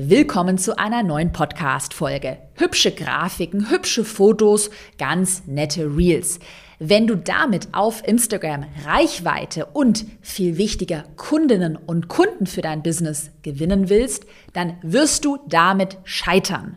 Willkommen 0.00 0.58
zu 0.58 0.78
einer 0.78 1.02
neuen 1.02 1.32
Podcast-Folge. 1.32 2.38
Hübsche 2.54 2.92
Grafiken, 2.92 3.68
hübsche 3.68 4.04
Fotos, 4.04 4.70
ganz 4.96 5.42
nette 5.46 5.96
Reels. 5.96 6.38
Wenn 6.78 7.08
du 7.08 7.16
damit 7.16 7.66
auf 7.72 8.06
Instagram 8.06 8.64
Reichweite 8.84 9.66
und 9.66 10.06
viel 10.20 10.56
wichtiger 10.56 11.02
Kundinnen 11.16 11.74
und 11.74 12.06
Kunden 12.06 12.46
für 12.46 12.60
dein 12.60 12.84
Business 12.84 13.32
gewinnen 13.42 13.88
willst, 13.88 14.24
dann 14.52 14.76
wirst 14.82 15.24
du 15.24 15.38
damit 15.48 15.98
scheitern. 16.04 16.76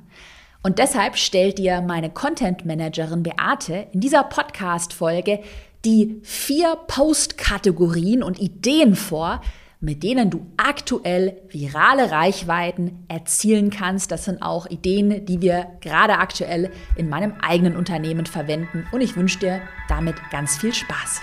Und 0.63 0.79
deshalb 0.79 1.15
stellt 1.15 1.59
dir 1.59 1.81
meine 1.81 2.09
Content 2.09 2.65
Managerin 2.65 3.21
Beate 3.21 3.85
in 3.91 3.99
dieser 3.99 4.23
Podcast-Folge 4.23 5.41
die 5.85 6.19
vier 6.23 6.75
Post-Kategorien 6.87 8.23
und 8.23 8.39
Ideen 8.39 8.95
vor, 8.95 9.41
mit 9.81 10.03
denen 10.03 10.29
du 10.29 10.45
aktuell 10.57 11.41
virale 11.49 12.11
Reichweiten 12.11 13.03
erzielen 13.07 13.71
kannst. 13.71 14.11
Das 14.11 14.25
sind 14.25 14.43
auch 14.43 14.67
Ideen, 14.67 15.25
die 15.25 15.41
wir 15.41 15.65
gerade 15.81 16.19
aktuell 16.19 16.69
in 16.95 17.09
meinem 17.09 17.33
eigenen 17.41 17.75
Unternehmen 17.75 18.27
verwenden 18.27 18.85
und 18.91 19.01
ich 19.01 19.15
wünsche 19.15 19.39
dir 19.39 19.61
damit 19.89 20.15
ganz 20.29 20.57
viel 20.57 20.71
Spaß. 20.71 21.21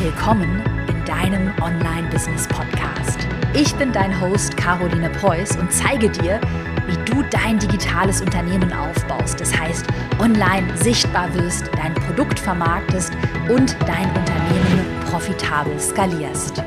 Willkommen 0.00 0.62
in 0.88 1.04
deinem 1.04 1.52
Online-Business-Podcast. 1.60 3.28
Ich 3.52 3.74
bin 3.74 3.92
dein 3.92 4.18
Host 4.22 4.56
Caroline 4.56 5.10
Preuß 5.10 5.56
und 5.58 5.70
zeige 5.70 6.08
dir, 6.08 6.40
wie 6.86 6.96
du 7.04 7.22
dein 7.30 7.58
digitales 7.58 8.22
Unternehmen 8.22 8.72
aufbaust. 8.72 9.38
Das 9.38 9.54
heißt, 9.54 9.86
online 10.18 10.74
sichtbar 10.78 11.32
wirst, 11.34 11.68
dein 11.76 11.92
Produkt 11.94 12.38
vermarktest 12.38 13.12
und 13.50 13.76
dein 13.86 14.08
Unternehmen 14.16 14.86
profitabel 15.10 15.78
skalierst. 15.78 16.62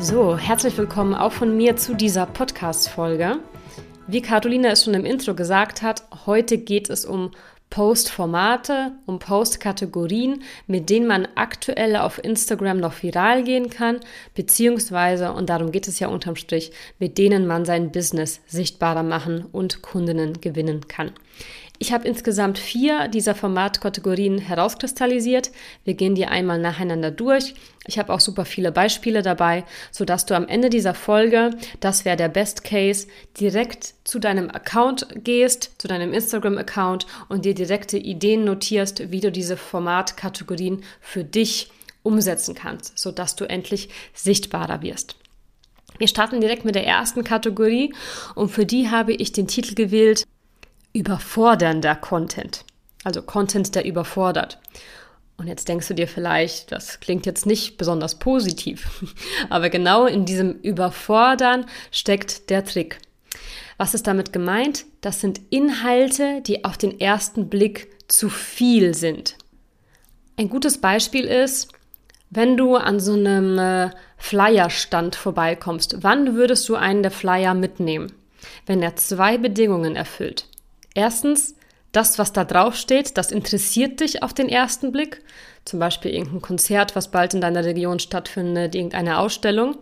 So, 0.00 0.38
herzlich 0.38 0.78
willkommen 0.78 1.12
auch 1.12 1.32
von 1.32 1.56
mir 1.56 1.76
zu 1.76 1.92
dieser 1.92 2.24
Podcast-Folge. 2.24 3.40
Wie 4.06 4.22
Carolina 4.22 4.68
es 4.68 4.84
schon 4.84 4.94
im 4.94 5.04
Intro 5.04 5.34
gesagt 5.34 5.82
hat, 5.82 6.04
heute 6.24 6.56
geht 6.56 6.88
es 6.88 7.04
um 7.04 7.32
Post-Formate, 7.68 8.92
um 9.06 9.18
Post-Kategorien, 9.18 10.44
mit 10.68 10.88
denen 10.88 11.08
man 11.08 11.26
aktuell 11.34 11.96
auf 11.96 12.22
Instagram 12.22 12.78
noch 12.78 13.02
viral 13.02 13.42
gehen 13.42 13.70
kann, 13.70 13.98
beziehungsweise, 14.36 15.32
und 15.32 15.50
darum 15.50 15.72
geht 15.72 15.88
es 15.88 15.98
ja 15.98 16.06
unterm 16.06 16.36
Strich, 16.36 16.70
mit 17.00 17.18
denen 17.18 17.48
man 17.48 17.64
sein 17.64 17.90
Business 17.90 18.40
sichtbarer 18.46 19.02
machen 19.02 19.46
und 19.50 19.82
Kundinnen 19.82 20.40
gewinnen 20.40 20.86
kann. 20.86 21.10
Ich 21.80 21.92
habe 21.92 22.08
insgesamt 22.08 22.58
vier 22.58 23.06
dieser 23.06 23.36
Formatkategorien 23.36 24.38
herauskristallisiert. 24.38 25.52
Wir 25.84 25.94
gehen 25.94 26.16
die 26.16 26.26
einmal 26.26 26.58
nacheinander 26.58 27.12
durch. 27.12 27.54
Ich 27.86 28.00
habe 28.00 28.12
auch 28.12 28.18
super 28.18 28.44
viele 28.44 28.72
Beispiele 28.72 29.22
dabei, 29.22 29.64
sodass 29.92 30.26
du 30.26 30.34
am 30.34 30.48
Ende 30.48 30.70
dieser 30.70 30.94
Folge, 30.94 31.52
das 31.78 32.04
wäre 32.04 32.16
der 32.16 32.28
Best 32.28 32.64
Case, 32.64 33.06
direkt 33.38 33.94
zu 34.02 34.18
deinem 34.18 34.50
Account 34.50 35.06
gehst, 35.22 35.70
zu 35.78 35.86
deinem 35.86 36.12
Instagram-Account 36.12 37.06
und 37.28 37.44
dir 37.44 37.54
direkte 37.54 37.96
Ideen 37.96 38.44
notierst, 38.44 39.12
wie 39.12 39.20
du 39.20 39.30
diese 39.30 39.56
Formatkategorien 39.56 40.82
für 41.00 41.22
dich 41.22 41.70
umsetzen 42.02 42.56
kannst, 42.56 42.98
sodass 42.98 43.36
du 43.36 43.44
endlich 43.44 43.88
sichtbarer 44.14 44.82
wirst. 44.82 45.14
Wir 45.98 46.08
starten 46.08 46.40
direkt 46.40 46.64
mit 46.64 46.74
der 46.74 46.86
ersten 46.86 47.22
Kategorie 47.22 47.94
und 48.34 48.50
für 48.50 48.66
die 48.66 48.90
habe 48.90 49.12
ich 49.12 49.32
den 49.32 49.46
Titel 49.46 49.74
gewählt 49.74 50.24
überfordernder 50.98 51.94
Content. 51.94 52.64
Also 53.04 53.22
Content, 53.22 53.74
der 53.74 53.84
überfordert. 53.84 54.58
Und 55.36 55.46
jetzt 55.46 55.68
denkst 55.68 55.86
du 55.86 55.94
dir 55.94 56.08
vielleicht, 56.08 56.72
das 56.72 56.98
klingt 56.98 57.24
jetzt 57.24 57.46
nicht 57.46 57.78
besonders 57.78 58.18
positiv. 58.18 59.04
Aber 59.50 59.70
genau 59.70 60.06
in 60.06 60.24
diesem 60.24 60.58
Überfordern 60.60 61.66
steckt 61.92 62.50
der 62.50 62.64
Trick. 62.64 62.98
Was 63.76 63.94
ist 63.94 64.08
damit 64.08 64.32
gemeint? 64.32 64.84
Das 65.00 65.20
sind 65.20 65.40
Inhalte, 65.50 66.42
die 66.44 66.64
auf 66.64 66.76
den 66.76 66.98
ersten 66.98 67.48
Blick 67.48 67.88
zu 68.08 68.28
viel 68.28 68.94
sind. 68.94 69.36
Ein 70.36 70.48
gutes 70.48 70.78
Beispiel 70.78 71.24
ist, 71.24 71.68
wenn 72.30 72.56
du 72.56 72.74
an 72.74 72.98
so 72.98 73.12
einem 73.12 73.58
äh, 73.58 73.90
Flyerstand 74.16 75.14
vorbeikommst, 75.14 75.98
wann 76.02 76.34
würdest 76.34 76.68
du 76.68 76.74
einen 76.74 77.02
der 77.02 77.12
Flyer 77.12 77.54
mitnehmen? 77.54 78.12
Wenn 78.66 78.82
er 78.82 78.96
zwei 78.96 79.38
Bedingungen 79.38 79.94
erfüllt. 79.94 80.46
Erstens, 80.98 81.54
das, 81.92 82.18
was 82.18 82.32
da 82.32 82.42
drauf 82.42 82.74
steht, 82.74 83.16
das 83.18 83.30
interessiert 83.30 84.00
dich 84.00 84.24
auf 84.24 84.34
den 84.34 84.48
ersten 84.48 84.90
Blick. 84.90 85.22
Zum 85.64 85.78
Beispiel 85.78 86.12
irgendein 86.12 86.42
Konzert, 86.42 86.96
was 86.96 87.12
bald 87.12 87.34
in 87.34 87.40
deiner 87.40 87.64
Region 87.64 88.00
stattfindet, 88.00 88.74
irgendeine 88.74 89.20
Ausstellung. 89.20 89.78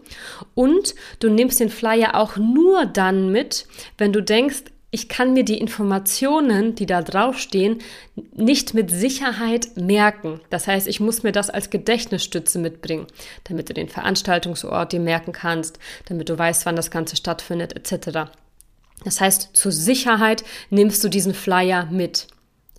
Und 0.54 0.94
du 1.20 1.30
nimmst 1.30 1.58
den 1.58 1.70
Flyer 1.70 2.16
auch 2.16 2.36
nur 2.36 2.84
dann 2.84 3.32
mit, 3.32 3.66
wenn 3.96 4.12
du 4.12 4.22
denkst, 4.22 4.64
ich 4.90 5.08
kann 5.08 5.32
mir 5.32 5.42
die 5.42 5.58
Informationen, 5.58 6.74
die 6.74 6.84
da 6.84 7.00
draufstehen, 7.00 7.78
nicht 8.34 8.74
mit 8.74 8.90
Sicherheit 8.90 9.68
merken. 9.76 10.40
Das 10.50 10.66
heißt, 10.66 10.86
ich 10.86 11.00
muss 11.00 11.22
mir 11.22 11.32
das 11.32 11.48
als 11.48 11.70
Gedächtnisstütze 11.70 12.58
mitbringen, 12.58 13.06
damit 13.44 13.70
du 13.70 13.72
den 13.72 13.88
Veranstaltungsort 13.88 14.92
dir 14.92 15.00
merken 15.00 15.32
kannst, 15.32 15.78
damit 16.10 16.28
du 16.28 16.38
weißt, 16.38 16.66
wann 16.66 16.76
das 16.76 16.90
Ganze 16.90 17.16
stattfindet, 17.16 17.74
etc. 17.74 18.30
Das 19.06 19.20
heißt, 19.20 19.50
zur 19.52 19.70
Sicherheit 19.70 20.42
nimmst 20.68 21.04
du 21.04 21.08
diesen 21.08 21.32
Flyer 21.32 21.86
mit. 21.92 22.26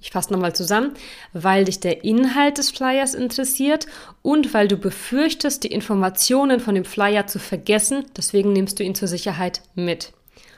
Ich 0.01 0.11
fasse 0.11 0.33
nochmal 0.33 0.53
zusammen, 0.53 0.91
weil 1.31 1.63
dich 1.63 1.79
der 1.79 2.03
Inhalt 2.03 2.57
des 2.57 2.69
Flyers 2.69 3.13
interessiert 3.13 3.87
und 4.23 4.53
weil 4.53 4.67
du 4.67 4.75
befürchtest, 4.75 5.63
die 5.63 5.71
Informationen 5.71 6.59
von 6.59 6.75
dem 6.75 6.83
Flyer 6.83 7.27
zu 7.27 7.39
vergessen, 7.39 8.07
deswegen 8.17 8.51
nimmst 8.51 8.77
du 8.77 8.83
ihn 8.83 8.93
zur 8.93 9.07
Sicherheit 9.07 9.61
mit. 9.73 10.11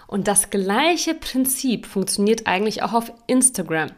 Und 0.08 0.28
das 0.28 0.50
gleiche 0.50 1.14
Prinzip 1.14 1.86
funktioniert 1.86 2.48
eigentlich 2.48 2.82
auch 2.82 2.94
auf 2.94 3.14
Instagram. 3.28 3.92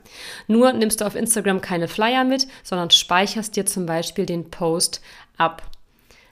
Nur 0.47 0.73
nimmst 0.73 0.99
du 0.99 1.05
auf 1.05 1.15
Instagram 1.15 1.61
keine 1.61 1.87
Flyer 1.87 2.25
mit, 2.25 2.47
sondern 2.63 2.89
speicherst 2.89 3.55
dir 3.55 3.65
zum 3.65 3.85
Beispiel 3.85 4.25
den 4.25 4.51
Post 4.51 5.01
ab. 5.37 5.63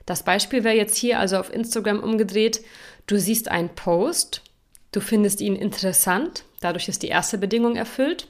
Das 0.05 0.23
Beispiel 0.23 0.65
wäre 0.65 0.75
jetzt 0.75 0.97
hier 0.97 1.17
also 1.17 1.37
auf 1.37 1.53
Instagram 1.53 2.01
umgedreht. 2.03 2.59
Du 3.07 3.17
siehst 3.17 3.49
einen 3.49 3.69
Post 3.69 4.43
Du 4.91 5.01
findest 5.01 5.39
ihn 5.39 5.55
interessant, 5.55 6.45
dadurch 6.61 6.87
ist 6.87 7.03
die 7.03 7.09
erste 7.09 7.37
Bedingung 7.37 7.75
erfüllt. 7.75 8.27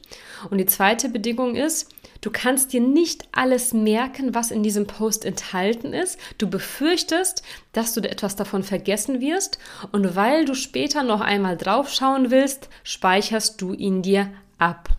Und 0.50 0.58
die 0.58 0.66
zweite 0.66 1.08
Bedingung 1.08 1.56
ist, 1.56 1.90
du 2.20 2.32
kannst 2.32 2.74
dir 2.74 2.82
nicht 2.82 3.30
alles 3.32 3.74
merken, 3.74 4.36
was 4.36 4.52
in 4.52 4.62
diesem 4.62 4.86
Post 4.86 5.24
enthalten 5.24 5.94
ist. 5.94 6.20
Du 6.38 6.50
befürchtest, 6.50 7.44
dass 7.72 7.94
du 7.94 8.02
etwas 8.02 8.36
davon 8.36 8.64
vergessen 8.64 9.22
wirst. 9.22 9.58
Und 9.94 10.16
weil 10.18 10.44
du 10.44 10.54
später 10.54 11.04
noch 11.04 11.22
einmal 11.22 11.56
draufschauen 11.56 12.30
willst, 12.30 12.68
speicherst 12.84 13.62
du 13.62 13.74
ihn 13.74 14.02
dir 14.02 14.30
ab. 14.58 14.90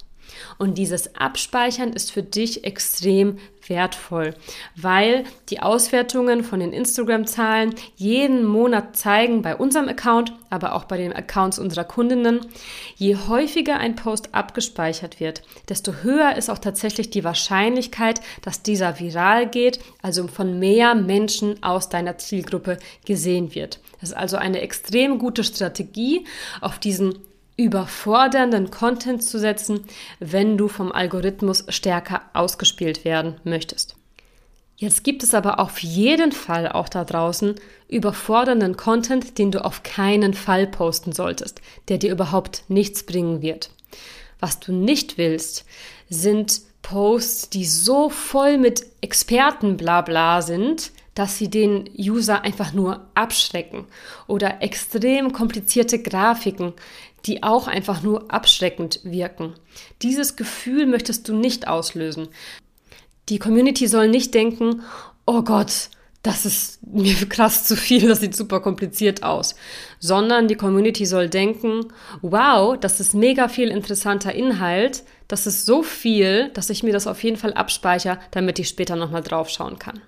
Und 0.59 0.79
dieses 0.79 1.17
Abspeichern 1.17 1.93
ist 1.93 2.13
für 2.13 2.23
dich 2.23 2.65
extrem 2.65 3.39
wertvoll, 3.67 4.35
weil 4.77 5.25
die 5.49 5.61
Auswertungen 5.61 6.45
von 6.45 6.61
den 6.61 6.73
Instagram-Zahlen 6.73 7.75
jeden 7.97 8.45
Monat 8.45 8.97
zeigen, 8.97 9.43
bei 9.43 9.57
unserem 9.57 9.89
Account, 9.89 10.33
aber 10.51 10.75
auch 10.75 10.85
bei 10.85 10.97
den 10.97 11.13
Accounts 11.13 11.59
unserer 11.59 11.85
Kundinnen, 11.85 12.41
je 12.97 13.17
häufiger 13.17 13.79
ein 13.79 13.97
Post 13.97 14.35
abgespeichert 14.35 15.21
wird, 15.21 15.43
desto 15.69 15.93
höher 16.03 16.37
ist 16.37 16.51
auch 16.51 16.59
tatsächlich 16.59 17.11
die 17.11 17.25
Wahrscheinlichkeit, 17.25 18.21
dass 18.43 18.63
dieser 18.63 18.99
viral 18.99 19.49
geht, 19.49 19.79
also 20.03 20.27
von 20.27 20.59
mehr 20.59 20.95
Menschen 20.95 21.63
aus 21.63 21.89
deiner 21.89 22.19
Zielgruppe 22.19 22.79
gesehen 23.07 23.55
wird. 23.55 23.81
Das 24.01 24.11
ist 24.11 24.17
also 24.17 24.37
eine 24.37 24.61
extrem 24.61 25.19
gute 25.19 25.45
Strategie, 25.45 26.25
auf 26.61 26.79
diesen 26.79 27.19
überfordernden 27.61 28.71
Content 28.71 29.23
zu 29.23 29.39
setzen, 29.39 29.85
wenn 30.19 30.57
du 30.57 30.67
vom 30.67 30.91
Algorithmus 30.91 31.67
stärker 31.69 32.23
ausgespielt 32.33 33.05
werden 33.05 33.39
möchtest. 33.45 33.97
Jetzt 34.77 35.05
gibt 35.05 35.23
es 35.23 35.35
aber 35.35 35.61
auf 35.61 35.81
jeden 35.81 36.33
Fall 36.33 36.67
auch 36.67 36.89
da 36.89 37.05
draußen 37.05 37.57
überfordernden 37.87 38.79
Content, 38.79 39.37
den 39.37 39.51
du 39.51 39.63
auf 39.63 39.83
keinen 39.83 40.33
Fall 40.33 40.67
posten 40.67 41.13
solltest, 41.13 41.61
der 41.89 41.99
dir 41.99 42.11
überhaupt 42.11 42.65
nichts 42.69 43.05
bringen 43.05 43.43
wird. 43.43 43.69
Was 44.39 44.59
du 44.59 44.73
nicht 44.73 45.19
willst, 45.19 45.67
sind 46.09 46.63
Posts, 46.81 47.51
die 47.51 47.67
so 47.67 48.09
voll 48.09 48.57
mit 48.57 48.87
Expertenblabla 49.03 50.41
sind, 50.41 50.93
dass 51.15 51.37
sie 51.37 51.51
den 51.51 51.91
User 51.99 52.43
einfach 52.43 52.73
nur 52.73 53.07
abschrecken 53.15 53.85
oder 54.27 54.63
extrem 54.63 55.35
komplizierte 55.35 56.01
Grafiken, 56.01 56.73
die 57.27 57.43
auch 57.43 57.67
einfach 57.67 58.03
nur 58.03 58.33
abschreckend 58.33 59.01
wirken. 59.05 59.55
Dieses 60.03 60.37
Gefühl 60.37 60.87
möchtest 60.87 61.29
du 61.29 61.35
nicht 61.35 61.69
auslösen. 61.69 62.29
Die 63.29 63.39
Community 63.39 63.87
soll 63.87 64.09
nicht 64.09 64.35
denken, 64.35 64.83
oh 65.27 65.43
Gott, 65.43 65.91
das 66.23 66.45
ist 66.45 66.81
mir 66.87 67.15
krass 67.29 67.65
zu 67.65 67.77
viel, 67.77 68.09
das 68.09 68.21
sieht 68.21 68.37
super 68.37 68.61
kompliziert 68.61 69.23
aus, 69.23 69.55
sondern 69.99 70.49
die 70.49 70.57
Community 70.57 71.07
soll 71.07 71.29
denken, 71.29 71.87
wow, 72.23 72.77
das 72.79 73.01
ist 73.01 73.15
mega 73.15 73.49
viel 73.49 73.69
interessanter 73.69 74.35
Inhalt, 74.35 75.05
das 75.29 75.47
ist 75.47 75.65
so 75.65 75.83
viel, 75.83 76.51
dass 76.51 76.71
ich 76.71 76.83
mir 76.83 76.93
das 76.93 77.07
auf 77.07 77.23
jeden 77.23 77.37
Fall 77.37 77.55
abspeichere, 77.55 78.19
damit 78.33 78.59
ich 78.59 78.69
später 78.69 78.97
nochmal 78.97 79.23
draufschauen 79.23 79.79
kann. 79.79 80.01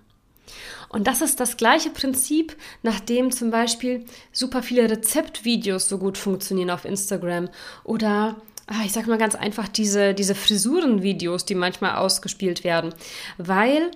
Und 0.93 1.07
das 1.07 1.23
ist 1.23 1.41
das 1.41 1.57
gleiche 1.57 1.91
Prinzip, 1.91 2.55
nachdem 2.83 3.33
zum 3.33 3.51
Beispiel 3.51 4.05
super 4.31 4.63
viele 4.63 4.89
Rezeptvideos 4.91 5.89
so 5.89 5.99
gut 5.99 6.19
funktionieren 6.19 6.71
auf 6.71 6.85
Instagram 6.85 7.49
oder 7.83 8.37
ah, 8.67 8.83
ich 8.85 8.93
sag 8.93 9.07
mal 9.07 9.19
ganz 9.19 9.35
einfach 9.35 9.69
diese, 9.69 10.15
diese 10.15 10.35
Frisurenvideos, 10.35 11.47
die 11.47 11.55
manchmal 11.55 11.97
ausgespielt 11.97 12.63
werden, 12.63 12.95
weil 13.39 13.91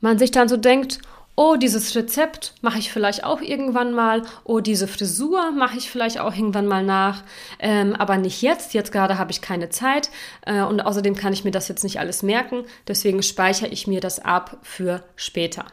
man 0.00 0.18
sich 0.18 0.30
dann 0.30 0.48
so 0.48 0.58
denkt, 0.58 1.00
oh, 1.34 1.56
dieses 1.56 1.94
Rezept 1.94 2.54
mache 2.60 2.78
ich 2.78 2.92
vielleicht 2.92 3.24
auch 3.24 3.40
irgendwann 3.40 3.94
mal, 3.94 4.22
oh, 4.44 4.60
diese 4.60 4.88
Frisur 4.88 5.52
mache 5.52 5.78
ich 5.78 5.90
vielleicht 5.90 6.18
auch 6.18 6.34
irgendwann 6.34 6.66
mal 6.66 6.84
nach, 6.84 7.22
ähm, 7.58 7.94
aber 7.94 8.18
nicht 8.18 8.42
jetzt, 8.42 8.74
jetzt 8.74 8.92
gerade 8.92 9.18
habe 9.18 9.30
ich 9.30 9.40
keine 9.40 9.70
Zeit 9.70 10.10
äh, 10.44 10.62
und 10.62 10.80
außerdem 10.80 11.14
kann 11.14 11.32
ich 11.32 11.44
mir 11.44 11.52
das 11.52 11.68
jetzt 11.68 11.84
nicht 11.84 12.00
alles 12.00 12.22
merken, 12.22 12.64
deswegen 12.86 13.22
speichere 13.22 13.68
ich 13.68 13.86
mir 13.86 14.00
das 14.00 14.18
ab 14.18 14.58
für 14.62 15.04
später. 15.16 15.64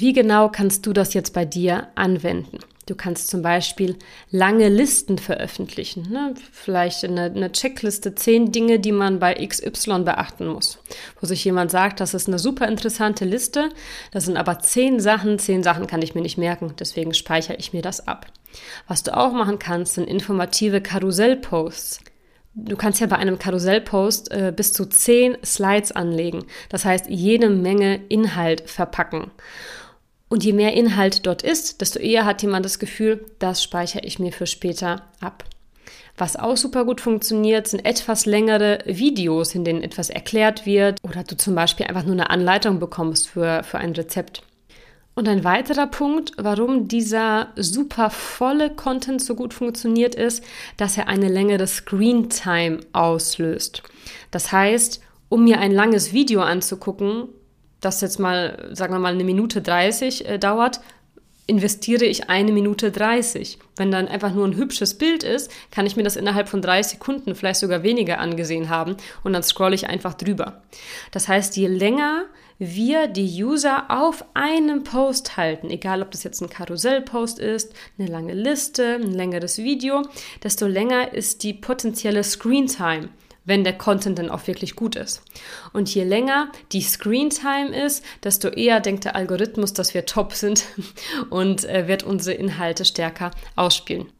Wie 0.00 0.12
genau 0.12 0.48
kannst 0.48 0.86
du 0.86 0.92
das 0.92 1.12
jetzt 1.12 1.32
bei 1.32 1.44
dir 1.44 1.88
anwenden? 1.96 2.60
Du 2.86 2.94
kannst 2.94 3.30
zum 3.30 3.42
Beispiel 3.42 3.96
lange 4.30 4.68
Listen 4.68 5.18
veröffentlichen. 5.18 6.08
Ne? 6.08 6.34
Vielleicht 6.52 7.04
eine, 7.04 7.22
eine, 7.22 7.50
Checkliste, 7.50 8.14
zehn 8.14 8.52
Dinge, 8.52 8.78
die 8.78 8.92
man 8.92 9.18
bei 9.18 9.34
XY 9.44 10.04
beachten 10.04 10.46
muss. 10.46 10.78
Wo 11.20 11.26
sich 11.26 11.44
jemand 11.44 11.72
sagt, 11.72 11.98
das 11.98 12.14
ist 12.14 12.28
eine 12.28 12.38
super 12.38 12.68
interessante 12.68 13.24
Liste, 13.24 13.70
das 14.12 14.26
sind 14.26 14.36
aber 14.36 14.60
zehn 14.60 15.00
Sachen, 15.00 15.40
zehn 15.40 15.64
Sachen 15.64 15.88
kann 15.88 16.00
ich 16.00 16.14
mir 16.14 16.22
nicht 16.22 16.38
merken, 16.38 16.74
deswegen 16.78 17.12
speichere 17.12 17.56
ich 17.56 17.72
mir 17.72 17.82
das 17.82 18.06
ab. 18.06 18.26
Was 18.86 19.02
du 19.02 19.16
auch 19.16 19.32
machen 19.32 19.58
kannst, 19.58 19.94
sind 19.94 20.08
informative 20.08 20.80
Karussellposts. 20.80 21.98
Du 22.54 22.76
kannst 22.76 23.00
ja 23.00 23.08
bei 23.08 23.16
einem 23.16 23.40
Karussellpost 23.40 24.30
äh, 24.30 24.52
bis 24.54 24.72
zu 24.72 24.86
zehn 24.86 25.36
Slides 25.44 25.90
anlegen. 25.90 26.44
Das 26.68 26.84
heißt, 26.84 27.06
jede 27.08 27.50
Menge 27.50 28.00
Inhalt 28.08 28.70
verpacken. 28.70 29.32
Und 30.28 30.44
je 30.44 30.52
mehr 30.52 30.74
Inhalt 30.74 31.26
dort 31.26 31.42
ist, 31.42 31.80
desto 31.80 31.98
eher 31.98 32.24
hat 32.26 32.42
jemand 32.42 32.64
das 32.64 32.78
Gefühl, 32.78 33.24
das 33.38 33.62
speichere 33.62 34.04
ich 34.04 34.18
mir 34.18 34.32
für 34.32 34.46
später 34.46 35.02
ab. 35.20 35.44
Was 36.18 36.36
auch 36.36 36.56
super 36.56 36.84
gut 36.84 37.00
funktioniert, 37.00 37.68
sind 37.68 37.84
etwas 37.84 38.26
längere 38.26 38.80
Videos, 38.84 39.54
in 39.54 39.64
denen 39.64 39.82
etwas 39.82 40.10
erklärt 40.10 40.66
wird 40.66 40.98
oder 41.02 41.22
du 41.22 41.36
zum 41.36 41.54
Beispiel 41.54 41.86
einfach 41.86 42.02
nur 42.02 42.14
eine 42.14 42.30
Anleitung 42.30 42.80
bekommst 42.80 43.28
für, 43.28 43.62
für 43.62 43.78
ein 43.78 43.92
Rezept. 43.92 44.42
Und 45.14 45.28
ein 45.28 45.42
weiterer 45.42 45.86
Punkt, 45.86 46.32
warum 46.36 46.86
dieser 46.86 47.48
super 47.56 48.10
volle 48.10 48.70
Content 48.70 49.20
so 49.20 49.34
gut 49.34 49.54
funktioniert, 49.54 50.14
ist, 50.14 50.44
dass 50.76 50.96
er 50.96 51.08
eine 51.08 51.28
längere 51.28 51.66
Screen 51.66 52.28
Time 52.30 52.80
auslöst. 52.92 53.82
Das 54.30 54.52
heißt, 54.52 55.00
um 55.28 55.44
mir 55.44 55.58
ein 55.58 55.72
langes 55.72 56.12
Video 56.12 56.40
anzugucken, 56.40 57.28
das 57.80 58.00
jetzt 58.00 58.18
mal, 58.18 58.70
sagen 58.72 58.92
wir 58.92 58.98
mal, 58.98 59.12
eine 59.12 59.24
Minute 59.24 59.62
30 59.62 60.28
äh, 60.28 60.38
dauert, 60.38 60.80
investiere 61.48 62.04
ich 62.04 62.28
eine 62.28 62.52
Minute 62.52 62.92
30. 62.92 63.58
Wenn 63.76 63.90
dann 63.90 64.06
einfach 64.06 64.34
nur 64.34 64.46
ein 64.46 64.56
hübsches 64.56 64.98
Bild 64.98 65.24
ist, 65.24 65.50
kann 65.70 65.86
ich 65.86 65.96
mir 65.96 66.02
das 66.02 66.16
innerhalb 66.16 66.48
von 66.48 66.60
drei 66.60 66.82
Sekunden, 66.82 67.34
vielleicht 67.34 67.60
sogar 67.60 67.82
weniger 67.82 68.18
angesehen 68.18 68.68
haben 68.68 68.96
und 69.24 69.32
dann 69.32 69.42
scrolle 69.42 69.74
ich 69.74 69.88
einfach 69.88 70.14
drüber. 70.14 70.62
Das 71.10 71.26
heißt, 71.26 71.56
je 71.56 71.68
länger 71.68 72.26
wir 72.58 73.06
die 73.06 73.42
User 73.42 73.86
auf 73.88 74.24
einem 74.34 74.84
Post 74.84 75.36
halten, 75.36 75.70
egal 75.70 76.02
ob 76.02 76.10
das 76.10 76.24
jetzt 76.24 76.42
ein 76.42 76.50
Karussellpost 76.50 77.38
ist, 77.38 77.72
eine 77.98 78.08
lange 78.08 78.34
Liste, 78.34 78.96
ein 78.96 79.12
längeres 79.12 79.58
Video, 79.58 80.02
desto 80.42 80.66
länger 80.66 81.14
ist 81.14 81.44
die 81.44 81.54
potenzielle 81.54 82.24
Screen 82.24 82.66
Time 82.66 83.08
wenn 83.48 83.64
der 83.64 83.76
Content 83.76 84.18
dann 84.18 84.30
auch 84.30 84.46
wirklich 84.46 84.76
gut 84.76 84.94
ist. 84.94 85.22
Und 85.72 85.92
je 85.92 86.04
länger 86.04 86.52
die 86.72 86.82
Screen 86.82 87.30
Time 87.30 87.74
ist, 87.74 88.04
desto 88.22 88.48
eher 88.48 88.80
denkt 88.80 89.04
der 89.06 89.16
Algorithmus, 89.16 89.72
dass 89.72 89.94
wir 89.94 90.04
top 90.04 90.34
sind 90.34 90.64
und 91.30 91.64
äh, 91.64 91.88
wird 91.88 92.02
unsere 92.02 92.36
Inhalte 92.36 92.84
stärker 92.84 93.30
ausspielen. 93.56 94.12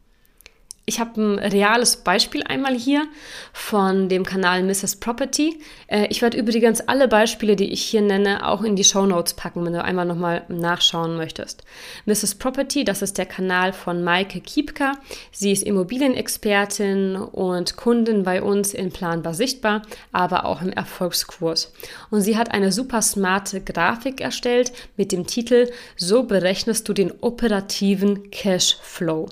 Ich 0.89 0.99
habe 0.99 1.21
ein 1.21 1.37
reales 1.37 1.97
Beispiel 1.97 2.41
einmal 2.41 2.73
hier 2.73 3.07
von 3.53 4.09
dem 4.09 4.25
Kanal 4.25 4.63
Mrs. 4.63 4.95
Property. 4.95 5.59
Äh, 5.85 6.07
ich 6.09 6.23
werde 6.23 6.35
übrigens 6.35 6.81
alle 6.81 7.07
Beispiele, 7.07 7.55
die 7.55 7.71
ich 7.71 7.83
hier 7.83 8.01
nenne, 8.01 8.47
auch 8.47 8.63
in 8.63 8.75
die 8.75 8.83
Show 8.83 9.05
Notes 9.05 9.35
packen, 9.35 9.63
wenn 9.63 9.73
du 9.73 9.83
einmal 9.83 10.07
nochmal 10.07 10.45
nachschauen 10.47 11.15
möchtest. 11.15 11.61
Mrs. 12.07 12.33
Property, 12.33 12.85
das 12.85 13.03
ist 13.03 13.19
der 13.19 13.27
Kanal 13.27 13.71
von 13.71 14.03
Maike 14.03 14.41
Kiepka. 14.41 14.93
Sie 15.31 15.51
ist 15.51 15.61
Immobilienexpertin 15.61 17.17
und 17.17 17.77
Kundin 17.77 18.23
bei 18.23 18.41
uns 18.41 18.73
in 18.73 18.91
Planbar 18.91 19.35
Sichtbar, 19.35 19.83
aber 20.11 20.45
auch 20.45 20.63
im 20.63 20.71
Erfolgskurs. 20.73 21.71
Und 22.09 22.21
sie 22.21 22.35
hat 22.35 22.49
eine 22.49 22.71
super 22.71 23.03
smarte 23.03 23.61
Grafik 23.61 24.21
erstellt 24.21 24.71
mit 24.97 25.11
dem 25.11 25.27
Titel 25.27 25.69
So 25.95 26.23
berechnest 26.23 26.89
du 26.89 26.93
den 26.93 27.11
operativen 27.21 28.31
Cashflow. 28.31 29.29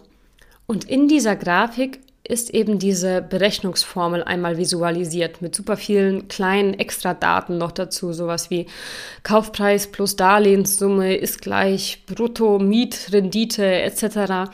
Und 0.67 0.83
in 0.83 1.07
dieser 1.07 1.37
Grafik 1.37 2.01
ist 2.27 2.49
eben 2.49 2.77
diese 2.77 3.21
Berechnungsformel 3.21 4.21
einmal 4.21 4.57
visualisiert 4.57 5.41
mit 5.41 5.55
super 5.55 5.77
vielen 5.77 6.27
kleinen 6.27 6.73
Extradaten 6.73 7.57
noch 7.57 7.71
dazu, 7.71 8.11
sowas 8.11 8.49
wie 8.49 8.67
Kaufpreis 9.23 9.87
plus 9.87 10.17
Darlehenssumme 10.17 11.15
ist 11.15 11.41
gleich 11.41 12.03
Brutto, 12.05 12.59
Mietrendite 12.59 13.65
etc. 13.65 14.51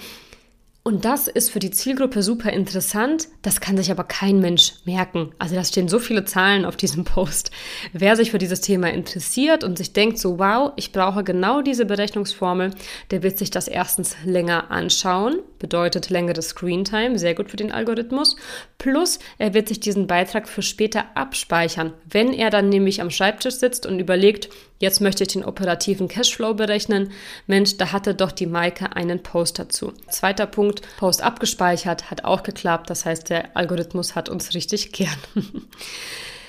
Und 0.86 1.06
das 1.06 1.30
ist 1.30 1.50
für 1.50 1.60
die 1.60 1.72
Zielgruppe 1.72 2.22
super 2.22 2.52
interessant. 2.52 3.30
Das 3.42 3.62
kann 3.62 3.78
sich 3.78 3.90
aber 3.90 4.04
kein 4.04 4.40
Mensch 4.40 4.74
merken. 4.84 5.32
Also 5.40 5.56
da 5.56 5.64
stehen 5.64 5.88
so 5.88 5.98
viele 5.98 6.26
Zahlen 6.26 6.66
auf 6.66 6.76
diesem 6.76 7.06
Post. 7.06 7.52
Wer 7.94 8.18
sich 8.18 8.32
für 8.32 8.38
dieses 8.38 8.60
Thema 8.60 8.92
interessiert 8.92 9.64
und 9.64 9.78
sich 9.78 9.94
denkt 9.94 10.20
so, 10.20 10.40
wow, 10.40 10.74
ich 10.76 10.92
brauche 10.92 11.24
genau 11.24 11.62
diese 11.62 11.86
Berechnungsformel, 11.86 12.72
der 13.12 13.24
wird 13.24 13.38
sich 13.38 13.50
das 13.50 13.70
erstens 13.70 14.18
länger 14.26 14.72
anschauen. 14.72 15.40
Bedeutet 15.64 16.10
längere 16.10 16.42
Screentime, 16.42 17.18
sehr 17.18 17.36
gut 17.36 17.50
für 17.50 17.56
den 17.56 17.72
Algorithmus. 17.72 18.36
Plus, 18.80 19.20
er 19.38 19.54
wird 19.54 19.70
sich 19.70 19.80
diesen 19.80 20.08
Beitrag 20.08 20.50
für 20.50 20.62
später 20.62 21.06
abspeichern. 21.16 21.94
Wenn 22.04 22.34
er 22.34 22.50
dann 22.50 22.68
nämlich 22.68 23.00
am 23.00 23.10
Schreibtisch 23.10 23.56
sitzt 23.56 23.86
und 23.86 23.98
überlegt, 23.98 24.50
Jetzt 24.80 25.00
möchte 25.00 25.24
ich 25.24 25.30
den 25.30 25.46
operativen 25.46 26.10
Cashflow 26.10 26.56
berechnen. 26.56 27.14
Mensch, 27.48 27.78
da 27.78 27.94
hatte 27.94 28.14
doch 28.14 28.34
die 28.34 28.48
Maike 28.48 28.94
einen 28.98 29.24
Post 29.24 29.58
dazu. 29.58 29.94
Zweiter 30.10 30.46
Punkt, 30.46 30.82
Post 30.98 31.22
abgespeichert, 31.24 32.12
hat 32.12 32.26
auch 32.26 32.44
geklappt. 32.44 32.90
Das 32.90 33.06
heißt, 33.06 33.30
der 33.30 33.56
Algorithmus 33.56 34.14
hat 34.14 34.28
uns 34.28 34.54
richtig 34.54 34.92
gern. 34.92 35.16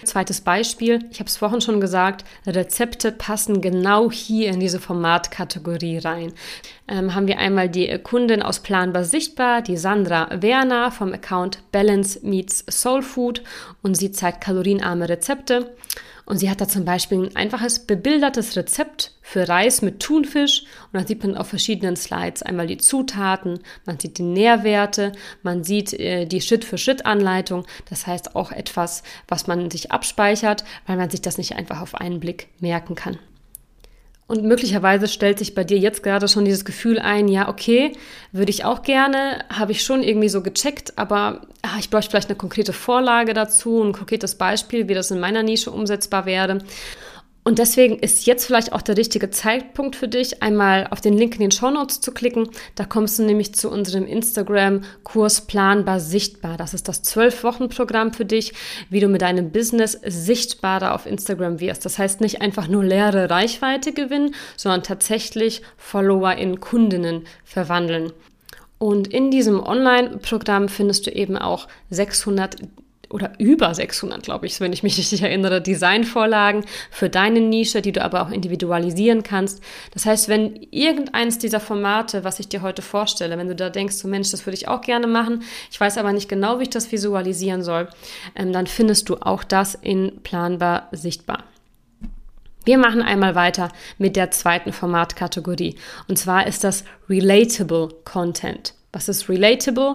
Zweites 0.04 0.40
Beispiel, 0.40 1.00
ich 1.10 1.18
habe 1.18 1.28
es 1.28 1.36
vorhin 1.36 1.60
schon 1.60 1.80
gesagt, 1.80 2.24
Rezepte 2.46 3.12
passen 3.12 3.60
genau 3.60 4.10
hier 4.10 4.50
in 4.50 4.60
diese 4.60 4.80
Formatkategorie 4.80 5.98
rein. 5.98 6.32
Ähm, 6.86 7.14
haben 7.14 7.26
wir 7.26 7.38
einmal 7.38 7.68
die 7.68 7.98
Kundin 7.98 8.42
aus 8.42 8.60
Planbar 8.60 9.04
Sichtbar, 9.04 9.62
die 9.62 9.76
Sandra 9.76 10.28
Werner 10.40 10.90
vom 10.90 11.12
Account 11.12 11.58
Balance 11.72 12.20
Meets 12.22 12.64
Soul 12.68 13.02
Food 13.02 13.42
und 13.82 13.96
sie 13.96 14.12
zeigt 14.12 14.40
kalorienarme 14.40 15.08
Rezepte. 15.08 15.74
Und 16.26 16.38
sie 16.38 16.48
hat 16.50 16.60
da 16.60 16.68
zum 16.68 16.84
Beispiel 16.84 17.22
ein 17.22 17.36
einfaches 17.36 17.80
bebildertes 17.80 18.56
Rezept 18.56 19.12
für 19.20 19.48
Reis 19.48 19.82
mit 19.82 20.00
Thunfisch. 20.00 20.62
Und 20.62 20.94
dann 20.94 21.06
sieht 21.06 21.22
man 21.22 21.36
auf 21.36 21.48
verschiedenen 21.48 21.96
Slides 21.96 22.42
einmal 22.42 22.66
die 22.66 22.78
Zutaten, 22.78 23.60
man 23.84 23.98
sieht 23.98 24.18
die 24.18 24.22
Nährwerte, 24.22 25.12
man 25.42 25.64
sieht 25.64 25.92
äh, 25.92 26.26
die 26.26 26.40
Schritt-für-Schritt-Anleitung. 26.40 27.66
Das 27.90 28.06
heißt 28.06 28.36
auch 28.36 28.52
etwas, 28.52 29.02
was 29.28 29.46
man 29.46 29.70
sich 29.70 29.92
abspeichert, 29.92 30.64
weil 30.86 30.96
man 30.96 31.10
sich 31.10 31.20
das 31.20 31.38
nicht 31.38 31.56
einfach 31.56 31.80
auf 31.80 31.94
einen 31.94 32.20
Blick 32.20 32.48
merken 32.60 32.94
kann. 32.94 33.18
Und 34.26 34.42
möglicherweise 34.42 35.06
stellt 35.06 35.38
sich 35.38 35.54
bei 35.54 35.64
dir 35.64 35.76
jetzt 35.76 36.02
gerade 36.02 36.28
schon 36.28 36.46
dieses 36.46 36.64
Gefühl 36.64 36.98
ein, 36.98 37.28
ja, 37.28 37.48
okay, 37.48 37.92
würde 38.32 38.50
ich 38.50 38.64
auch 38.64 38.82
gerne, 38.82 39.44
habe 39.50 39.72
ich 39.72 39.82
schon 39.82 40.02
irgendwie 40.02 40.30
so 40.30 40.40
gecheckt, 40.40 40.94
aber 40.96 41.42
ach, 41.60 41.78
ich 41.78 41.90
bräuchte 41.90 42.10
vielleicht 42.10 42.30
eine 42.30 42.38
konkrete 42.38 42.72
Vorlage 42.72 43.34
dazu, 43.34 43.82
ein 43.82 43.92
konkretes 43.92 44.36
Beispiel, 44.36 44.88
wie 44.88 44.94
das 44.94 45.10
in 45.10 45.20
meiner 45.20 45.42
Nische 45.42 45.70
umsetzbar 45.70 46.24
wäre. 46.24 46.60
Und 47.46 47.58
deswegen 47.58 47.98
ist 47.98 48.24
jetzt 48.24 48.46
vielleicht 48.46 48.72
auch 48.72 48.80
der 48.80 48.96
richtige 48.96 49.28
Zeitpunkt 49.28 49.96
für 49.96 50.08
dich, 50.08 50.42
einmal 50.42 50.86
auf 50.90 51.02
den 51.02 51.12
Link 51.12 51.34
in 51.34 51.42
den 51.42 51.50
Show 51.50 51.70
Notes 51.70 52.00
zu 52.00 52.10
klicken. 52.10 52.48
Da 52.74 52.86
kommst 52.86 53.18
du 53.18 53.22
nämlich 53.22 53.54
zu 53.54 53.70
unserem 53.70 54.06
Instagram-Kurs 54.06 55.42
Planbar 55.42 56.00
Sichtbar. 56.00 56.56
Das 56.56 56.72
ist 56.72 56.88
das 56.88 57.02
Zwölf-Wochen-Programm 57.02 58.14
für 58.14 58.24
dich, 58.24 58.54
wie 58.88 59.00
du 59.00 59.08
mit 59.08 59.20
deinem 59.20 59.50
Business 59.50 60.00
sichtbarer 60.06 60.94
auf 60.94 61.04
Instagram 61.04 61.60
wirst. 61.60 61.84
Das 61.84 61.98
heißt 61.98 62.22
nicht 62.22 62.40
einfach 62.40 62.66
nur 62.66 62.82
leere 62.82 63.28
Reichweite 63.28 63.92
gewinnen, 63.92 64.34
sondern 64.56 64.82
tatsächlich 64.82 65.60
Follower 65.76 66.32
in 66.32 66.60
Kundinnen 66.60 67.26
verwandeln. 67.44 68.10
Und 68.78 69.08
in 69.08 69.30
diesem 69.30 69.62
Online-Programm 69.62 70.70
findest 70.70 71.06
du 71.06 71.10
eben 71.10 71.36
auch 71.36 71.68
600 71.90 72.56
oder 73.14 73.30
über 73.38 73.72
600, 73.72 74.24
glaube 74.24 74.46
ich, 74.46 74.58
wenn 74.58 74.72
ich 74.72 74.82
mich 74.82 74.98
richtig 74.98 75.22
erinnere, 75.22 75.62
Designvorlagen 75.62 76.64
für 76.90 77.08
deine 77.08 77.40
Nische, 77.40 77.80
die 77.80 77.92
du 77.92 78.02
aber 78.02 78.22
auch 78.22 78.30
individualisieren 78.30 79.22
kannst. 79.22 79.62
Das 79.92 80.04
heißt, 80.04 80.28
wenn 80.28 80.66
irgendeines 80.72 81.38
dieser 81.38 81.60
Formate, 81.60 82.24
was 82.24 82.40
ich 82.40 82.48
dir 82.48 82.60
heute 82.60 82.82
vorstelle, 82.82 83.38
wenn 83.38 83.46
du 83.46 83.54
da 83.54 83.70
denkst, 83.70 83.94
so 83.94 84.08
Mensch, 84.08 84.32
das 84.32 84.44
würde 84.44 84.56
ich 84.56 84.66
auch 84.66 84.80
gerne 84.80 85.06
machen, 85.06 85.44
ich 85.70 85.80
weiß 85.80 85.96
aber 85.96 86.12
nicht 86.12 86.28
genau, 86.28 86.58
wie 86.58 86.64
ich 86.64 86.70
das 86.70 86.90
visualisieren 86.90 87.62
soll, 87.62 87.88
ähm, 88.34 88.52
dann 88.52 88.66
findest 88.66 89.08
du 89.08 89.14
auch 89.14 89.44
das 89.44 89.76
in 89.76 90.20
planbar 90.24 90.88
sichtbar. 90.90 91.44
Wir 92.64 92.78
machen 92.78 93.00
einmal 93.00 93.36
weiter 93.36 93.70
mit 93.96 94.16
der 94.16 94.32
zweiten 94.32 94.72
Formatkategorie. 94.72 95.76
Und 96.08 96.18
zwar 96.18 96.48
ist 96.48 96.64
das 96.64 96.82
Relatable 97.08 97.90
Content. 98.04 98.74
Was 98.92 99.08
ist 99.08 99.28
Relatable? 99.28 99.94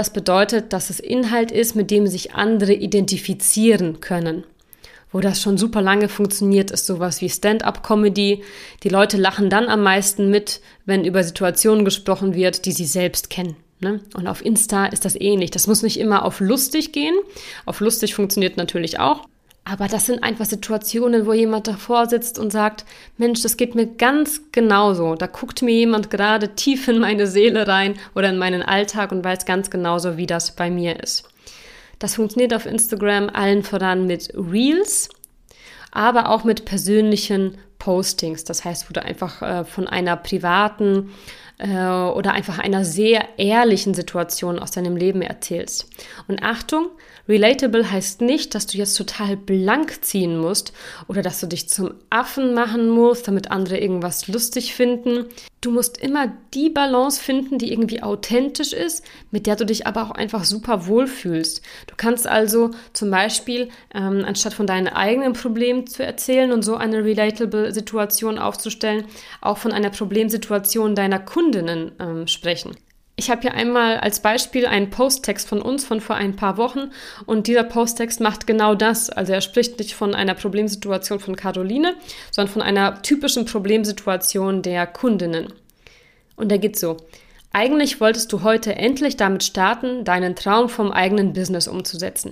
Das 0.00 0.14
bedeutet, 0.14 0.72
dass 0.72 0.88
es 0.88 0.98
Inhalt 0.98 1.52
ist, 1.52 1.76
mit 1.76 1.90
dem 1.90 2.06
sich 2.06 2.32
andere 2.32 2.72
identifizieren 2.72 4.00
können. 4.00 4.44
Wo 5.12 5.20
das 5.20 5.42
schon 5.42 5.58
super 5.58 5.82
lange 5.82 6.08
funktioniert, 6.08 6.70
ist 6.70 6.86
sowas 6.86 7.20
wie 7.20 7.28
Stand-up-Comedy. 7.28 8.42
Die 8.82 8.88
Leute 8.88 9.18
lachen 9.18 9.50
dann 9.50 9.68
am 9.68 9.82
meisten 9.82 10.30
mit, 10.30 10.62
wenn 10.86 11.04
über 11.04 11.22
Situationen 11.22 11.84
gesprochen 11.84 12.32
wird, 12.32 12.64
die 12.64 12.72
sie 12.72 12.86
selbst 12.86 13.28
kennen. 13.28 13.56
Ne? 13.80 14.00
Und 14.14 14.26
auf 14.26 14.42
Insta 14.42 14.86
ist 14.86 15.04
das 15.04 15.20
ähnlich. 15.20 15.50
Das 15.50 15.66
muss 15.66 15.82
nicht 15.82 16.00
immer 16.00 16.24
auf 16.24 16.40
lustig 16.40 16.92
gehen. 16.92 17.14
Auf 17.66 17.80
lustig 17.80 18.14
funktioniert 18.14 18.56
natürlich 18.56 18.98
auch. 18.98 19.26
Aber 19.70 19.86
das 19.86 20.06
sind 20.06 20.24
einfach 20.24 20.46
Situationen, 20.46 21.26
wo 21.26 21.32
jemand 21.32 21.68
davor 21.68 22.08
sitzt 22.08 22.40
und 22.40 22.50
sagt, 22.50 22.84
Mensch, 23.18 23.42
das 23.42 23.56
geht 23.56 23.76
mir 23.76 23.86
ganz 23.86 24.40
genauso. 24.50 25.14
Da 25.14 25.28
guckt 25.28 25.62
mir 25.62 25.72
jemand 25.72 26.10
gerade 26.10 26.56
tief 26.56 26.88
in 26.88 26.98
meine 26.98 27.28
Seele 27.28 27.68
rein 27.68 27.94
oder 28.16 28.30
in 28.30 28.38
meinen 28.38 28.62
Alltag 28.62 29.12
und 29.12 29.22
weiß 29.22 29.46
ganz 29.46 29.70
genauso, 29.70 30.16
wie 30.16 30.26
das 30.26 30.56
bei 30.56 30.70
mir 30.70 31.00
ist. 31.00 31.28
Das 32.00 32.16
funktioniert 32.16 32.52
auf 32.52 32.66
Instagram 32.66 33.30
allen 33.30 33.62
voran 33.62 34.08
mit 34.08 34.32
Reels, 34.34 35.08
aber 35.92 36.30
auch 36.30 36.42
mit 36.42 36.64
persönlichen 36.64 37.56
Postings. 37.78 38.42
Das 38.42 38.64
heißt, 38.64 38.90
wo 38.90 38.92
du 38.92 39.04
einfach 39.04 39.40
äh, 39.40 39.64
von 39.64 39.86
einer 39.86 40.16
privaten 40.16 41.12
oder 41.62 42.32
einfach 42.32 42.58
einer 42.58 42.84
sehr 42.84 43.38
ehrlichen 43.38 43.92
Situation 43.92 44.58
aus 44.58 44.70
deinem 44.70 44.96
Leben 44.96 45.20
erzählst. 45.20 45.86
Und 46.26 46.42
Achtung, 46.42 46.88
Relatable 47.28 47.90
heißt 47.90 48.22
nicht, 48.22 48.54
dass 48.54 48.66
du 48.66 48.78
jetzt 48.78 48.94
total 48.94 49.36
blank 49.36 50.02
ziehen 50.04 50.38
musst 50.38 50.72
oder 51.06 51.22
dass 51.22 51.38
du 51.38 51.46
dich 51.46 51.68
zum 51.68 51.94
Affen 52.08 52.54
machen 52.54 52.88
musst, 52.88 53.28
damit 53.28 53.50
andere 53.50 53.78
irgendwas 53.78 54.26
lustig 54.26 54.74
finden. 54.74 55.26
Du 55.62 55.70
musst 55.70 55.98
immer 55.98 56.32
die 56.54 56.70
Balance 56.70 57.22
finden, 57.22 57.58
die 57.58 57.70
irgendwie 57.70 58.02
authentisch 58.02 58.72
ist, 58.72 59.04
mit 59.30 59.46
der 59.46 59.56
du 59.56 59.66
dich 59.66 59.86
aber 59.86 60.04
auch 60.04 60.10
einfach 60.10 60.44
super 60.44 60.86
wohlfühlst. 60.86 61.60
Du 61.86 61.94
kannst 61.98 62.26
also 62.26 62.70
zum 62.94 63.10
Beispiel, 63.10 63.68
ähm, 63.94 64.24
anstatt 64.26 64.54
von 64.54 64.66
deinen 64.66 64.88
eigenen 64.88 65.34
Problemen 65.34 65.86
zu 65.86 66.02
erzählen 66.02 66.52
und 66.52 66.62
so 66.62 66.76
eine 66.76 67.04
relatable 67.04 67.74
Situation 67.74 68.38
aufzustellen, 68.38 69.04
auch 69.42 69.58
von 69.58 69.72
einer 69.72 69.90
Problemsituation 69.90 70.94
deiner 70.94 71.18
Kundinnen 71.18 71.92
ähm, 72.00 72.26
sprechen. 72.26 72.74
Ich 73.20 73.28
habe 73.28 73.42
hier 73.42 73.52
einmal 73.52 73.98
als 73.98 74.20
Beispiel 74.20 74.64
einen 74.64 74.88
Posttext 74.88 75.46
von 75.46 75.60
uns 75.60 75.84
von 75.84 76.00
vor 76.00 76.16
ein 76.16 76.36
paar 76.36 76.56
Wochen 76.56 76.90
und 77.26 77.48
dieser 77.48 77.64
Posttext 77.64 78.18
macht 78.18 78.46
genau 78.46 78.74
das. 78.74 79.10
Also 79.10 79.34
er 79.34 79.42
spricht 79.42 79.78
nicht 79.78 79.92
von 79.92 80.14
einer 80.14 80.32
Problemsituation 80.32 81.20
von 81.20 81.36
Caroline, 81.36 81.96
sondern 82.30 82.50
von 82.50 82.62
einer 82.62 83.02
typischen 83.02 83.44
Problemsituation 83.44 84.62
der 84.62 84.86
Kundinnen. 84.86 85.52
Und 86.34 86.48
der 86.48 86.58
geht 86.58 86.78
so. 86.78 86.96
Eigentlich 87.52 88.00
wolltest 88.00 88.32
du 88.32 88.42
heute 88.42 88.74
endlich 88.76 89.18
damit 89.18 89.44
starten, 89.44 90.02
deinen 90.04 90.34
Traum 90.34 90.70
vom 90.70 90.90
eigenen 90.90 91.34
Business 91.34 91.68
umzusetzen. 91.68 92.30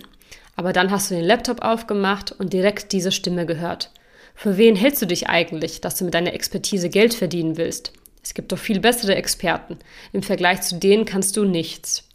Aber 0.57 0.73
dann 0.73 0.91
hast 0.91 1.11
du 1.11 1.17
den 1.17 1.25
Laptop 1.25 1.61
aufgemacht 1.61 2.33
und 2.33 2.55
direkt 2.55 2.93
diese 2.93 3.13
Stimme 3.13 3.45
gehört. 3.45 3.91
Für 4.35 4.57
wen 4.57 4.75
hältst 4.75 5.03
du 5.03 5.07
dich 5.07 5.29
eigentlich, 5.29 5.83
dass 5.83 5.97
du 5.97 6.07
mit 6.07 6.15
deiner 6.15 6.33
Expertise 6.33 6.89
Geld 6.89 7.13
verdienen 7.13 7.59
willst? 7.59 7.93
Es 8.29 8.35
gibt 8.35 8.53
doch 8.53 8.59
viel 8.59 8.79
bessere 8.79 9.15
Experten. 9.15 9.79
Im 10.13 10.23
Vergleich 10.23 10.61
zu 10.61 10.75
denen 10.75 11.07
kannst 11.07 11.39
du 11.39 11.47
nichts. 11.47 12.07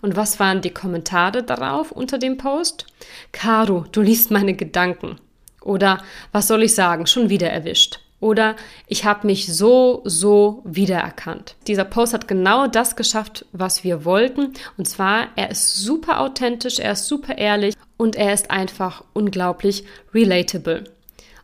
Und 0.00 0.14
was 0.14 0.38
waren 0.38 0.60
die 0.60 0.70
Kommentare 0.70 1.42
darauf 1.42 1.90
unter 1.90 2.16
dem 2.16 2.36
Post? 2.36 2.86
Caro, 3.32 3.84
du 3.90 4.00
liest 4.00 4.30
meine 4.30 4.54
Gedanken. 4.54 5.18
Oder 5.60 6.00
was 6.30 6.46
soll 6.46 6.62
ich 6.62 6.76
sagen, 6.76 7.08
schon 7.08 7.28
wieder 7.28 7.50
erwischt. 7.50 7.98
Oder 8.20 8.54
ich 8.86 9.04
habe 9.04 9.26
mich 9.26 9.52
so, 9.52 10.02
so 10.04 10.62
wiedererkannt. 10.64 11.56
Dieser 11.66 11.84
Post 11.84 12.14
hat 12.14 12.28
genau 12.28 12.68
das 12.68 12.94
geschafft, 12.94 13.44
was 13.50 13.82
wir 13.82 14.04
wollten. 14.04 14.52
Und 14.76 14.86
zwar, 14.86 15.26
er 15.34 15.50
ist 15.50 15.74
super 15.74 16.20
authentisch, 16.20 16.78
er 16.78 16.92
ist 16.92 17.08
super 17.08 17.36
ehrlich 17.36 17.74
und 17.96 18.14
er 18.14 18.32
ist 18.32 18.52
einfach 18.52 19.02
unglaublich 19.12 19.82
relatable. 20.14 20.84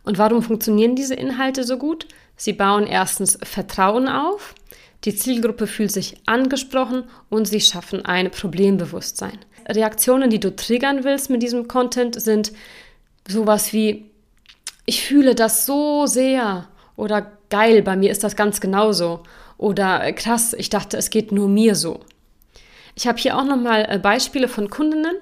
Und 0.03 0.17
warum 0.19 0.41
funktionieren 0.41 0.95
diese 0.95 1.15
Inhalte 1.15 1.65
so 1.65 1.77
gut? 1.77 2.07
Sie 2.35 2.53
bauen 2.53 2.87
erstens 2.87 3.37
Vertrauen 3.43 4.07
auf, 4.07 4.55
die 5.03 5.15
Zielgruppe 5.15 5.67
fühlt 5.67 5.91
sich 5.91 6.17
angesprochen 6.25 7.03
und 7.29 7.47
sie 7.47 7.61
schaffen 7.61 8.05
ein 8.05 8.31
Problembewusstsein. 8.31 9.37
Reaktionen, 9.67 10.29
die 10.29 10.39
du 10.39 10.55
triggern 10.55 11.03
willst 11.03 11.29
mit 11.29 11.43
diesem 11.43 11.67
Content, 11.67 12.19
sind 12.19 12.51
sowas 13.27 13.71
wie, 13.71 14.09
ich 14.85 15.03
fühle 15.03 15.35
das 15.35 15.65
so 15.65 16.05
sehr 16.07 16.67
oder 16.95 17.31
geil, 17.49 17.81
bei 17.83 17.95
mir 17.95 18.11
ist 18.11 18.23
das 18.23 18.35
ganz 18.35 18.61
genauso 18.61 19.23
oder 19.57 20.11
krass, 20.13 20.53
ich 20.53 20.69
dachte, 20.69 20.97
es 20.97 21.09
geht 21.09 21.31
nur 21.31 21.47
mir 21.47 21.75
so. 21.75 22.01
Ich 22.97 23.07
habe 23.07 23.17
hier 23.17 23.37
auch 23.37 23.43
nochmal 23.43 23.85
äh, 23.89 23.99
Beispiele 23.99 24.47
von 24.47 24.69
Kundinnen. 24.69 25.17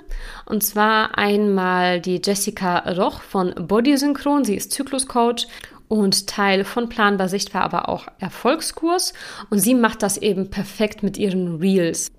Und 0.45 0.63
zwar 0.63 1.17
einmal 1.17 1.99
die 1.99 2.21
Jessica 2.23 2.77
Roch 2.91 3.21
von 3.21 3.53
Bodysynchron. 3.55 4.43
Sie 4.43 4.55
ist 4.55 4.71
Zykluscoach 4.71 5.47
und 5.87 6.27
Teil 6.27 6.63
von 6.63 6.89
Planbar 6.89 7.29
Sichtbar, 7.29 7.63
aber 7.63 7.89
auch 7.89 8.07
Erfolgskurs. 8.19 9.13
Und 9.49 9.59
sie 9.59 9.75
macht 9.75 10.03
das 10.03 10.17
eben 10.17 10.49
perfekt 10.49 11.03
mit 11.03 11.17
ihren 11.17 11.57
Reels. 11.57 12.11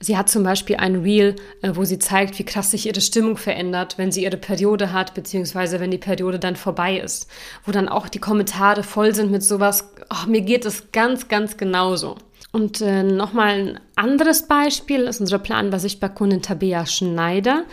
Sie 0.00 0.16
hat 0.16 0.28
zum 0.28 0.44
Beispiel 0.44 0.76
ein 0.76 0.96
Reel, 0.96 1.34
äh, 1.62 1.72
wo 1.74 1.84
sie 1.84 1.98
zeigt, 1.98 2.38
wie 2.38 2.44
krass 2.44 2.70
sich 2.70 2.86
ihre 2.86 3.00
Stimmung 3.00 3.36
verändert, 3.36 3.98
wenn 3.98 4.12
sie 4.12 4.22
ihre 4.22 4.36
Periode 4.36 4.92
hat, 4.92 5.14
beziehungsweise 5.14 5.80
wenn 5.80 5.90
die 5.90 5.98
Periode 5.98 6.38
dann 6.38 6.54
vorbei 6.54 6.98
ist. 6.98 7.28
Wo 7.64 7.72
dann 7.72 7.88
auch 7.88 8.08
die 8.08 8.20
Kommentare 8.20 8.84
voll 8.84 9.14
sind 9.14 9.32
mit 9.32 9.42
sowas, 9.42 9.92
oh, 10.10 10.28
mir 10.28 10.42
geht 10.42 10.64
es 10.64 10.92
ganz, 10.92 11.26
ganz 11.26 11.56
genauso. 11.56 12.16
Und 12.52 12.80
äh, 12.80 13.02
nochmal 13.02 13.48
ein 13.48 13.80
anderes 13.98 14.46
Beispiel 14.46 15.02
ist 15.02 15.20
unsere 15.20 15.40
planbar 15.40 15.80
sichtbar 15.80 16.10
Kundin 16.10 16.42
Tabea 16.42 16.86
Schneider. 16.86 17.64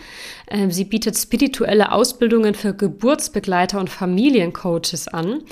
Äh, 0.46 0.70
sie 0.70 0.84
bietet 0.84 1.16
spirituelle 1.16 1.92
Ausbildungen 1.92 2.54
für 2.54 2.74
Geburtsbegleiter 2.74 3.78
und 3.78 3.90
Familiencoaches 3.90 5.08
an. 5.08 5.42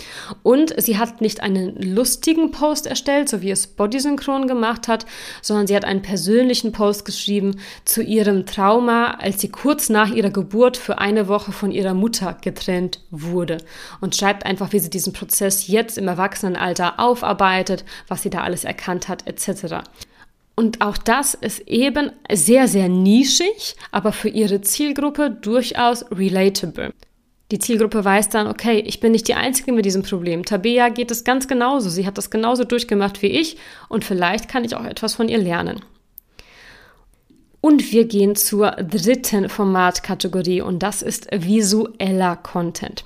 Und 0.43 0.75
sie 0.77 0.99
hat 0.99 1.21
nicht 1.21 1.41
einen 1.41 1.77
lustigen 1.81 2.51
Post 2.51 2.87
erstellt, 2.87 3.29
so 3.29 3.41
wie 3.43 3.51
es 3.51 3.67
Bodysynchron 3.67 4.49
gemacht 4.49 4.89
hat, 4.89 5.07
sondern 5.43 5.67
sie 5.67 5.77
hat 5.77 5.85
einen 5.85 6.03
persönlichen 6.03 6.73
Post 6.73 7.05
geschrieben 7.05 7.57
zu 7.85 8.03
ihrem 8.03 8.47
Trauma, 8.47 9.13
als 9.13 9.41
sie 9.41 9.51
kurz 9.51 9.89
nach 9.89 10.11
ihrer 10.11 10.31
Geburt 10.31 10.77
für 10.77 10.99
eine 10.99 11.29
Woche 11.29 11.53
von 11.53 11.71
ihrer 11.71 11.95
Mutter 11.95 12.37
getrennt 12.41 13.01
wurde. 13.11 13.59
Und 14.01 14.17
schreibt 14.17 14.45
einfach, 14.45 14.73
wie 14.73 14.81
sie 14.81 14.91
diesen 14.91 15.13
Prozess 15.13 15.69
jetzt 15.69 15.99
im 15.99 16.09
Erwachsenenalter 16.09 16.99
aufarbeitet, 16.99 17.85
was 18.09 18.23
sie 18.23 18.31
da 18.31 18.43
alles 18.43 18.65
erkannt 18.65 19.09
hat, 19.09 19.27
etc. 19.27 19.85
Und 20.57 20.81
auch 20.81 20.97
das 20.97 21.35
ist 21.35 21.61
eben 21.67 22.13
sehr, 22.33 22.69
sehr 22.69 22.89
nischig, 22.89 23.77
aber 23.91 24.13
für 24.13 24.29
ihre 24.29 24.61
Zielgruppe 24.61 25.31
durchaus 25.31 26.05
relatable. 26.13 26.93
Die 27.51 27.59
Zielgruppe 27.59 28.05
weiß 28.05 28.31
dann, 28.31 28.47
okay, 28.47 28.79
ich 28.87 29.01
bin 29.01 29.13
nicht 29.13 29.29
die 29.29 29.35
Einzige 29.35 29.73
mit 29.73 29.85
diesem 29.85 30.03
Problem. 30.03 30.45
Tabea 30.45 30.89
geht 30.89 31.11
es 31.11 31.25
ganz 31.25 31.47
genauso. 31.47 31.91
Sie 31.91 32.07
hat 32.07 32.17
das 32.17 32.31
genauso 32.31 32.65
durchgemacht 32.65 33.21
wie 33.23 33.29
ich 33.29 33.59
und 33.89 34.05
vielleicht 34.05 34.49
kann 34.49 34.65
ich 34.65 34.75
auch 34.75 34.85
etwas 34.85 35.15
von 35.15 35.29
ihr 35.29 35.39
lernen. 35.39 35.81
Und 37.61 37.93
wir 37.93 38.07
gehen 38.07 38.37
zur 38.37 38.73
dritten 38.73 39.49
Formatkategorie 39.49 40.61
und 40.61 40.83
das 40.83 41.03
ist 41.03 41.29
visueller 41.33 42.37
Content. 42.37 43.05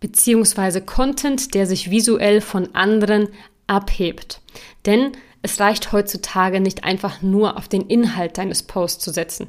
Beziehungsweise 0.00 0.82
Content, 0.82 1.54
der 1.54 1.66
sich 1.66 1.90
visuell 1.90 2.40
von 2.40 2.74
anderen 2.74 3.28
abhebt. 3.66 4.40
Denn 4.84 5.12
es 5.44 5.60
reicht 5.60 5.92
heutzutage 5.92 6.58
nicht 6.58 6.84
einfach 6.84 7.20
nur 7.20 7.58
auf 7.58 7.68
den 7.68 7.82
Inhalt 7.82 8.38
deines 8.38 8.62
Posts 8.62 9.04
zu 9.04 9.12
setzen. 9.12 9.48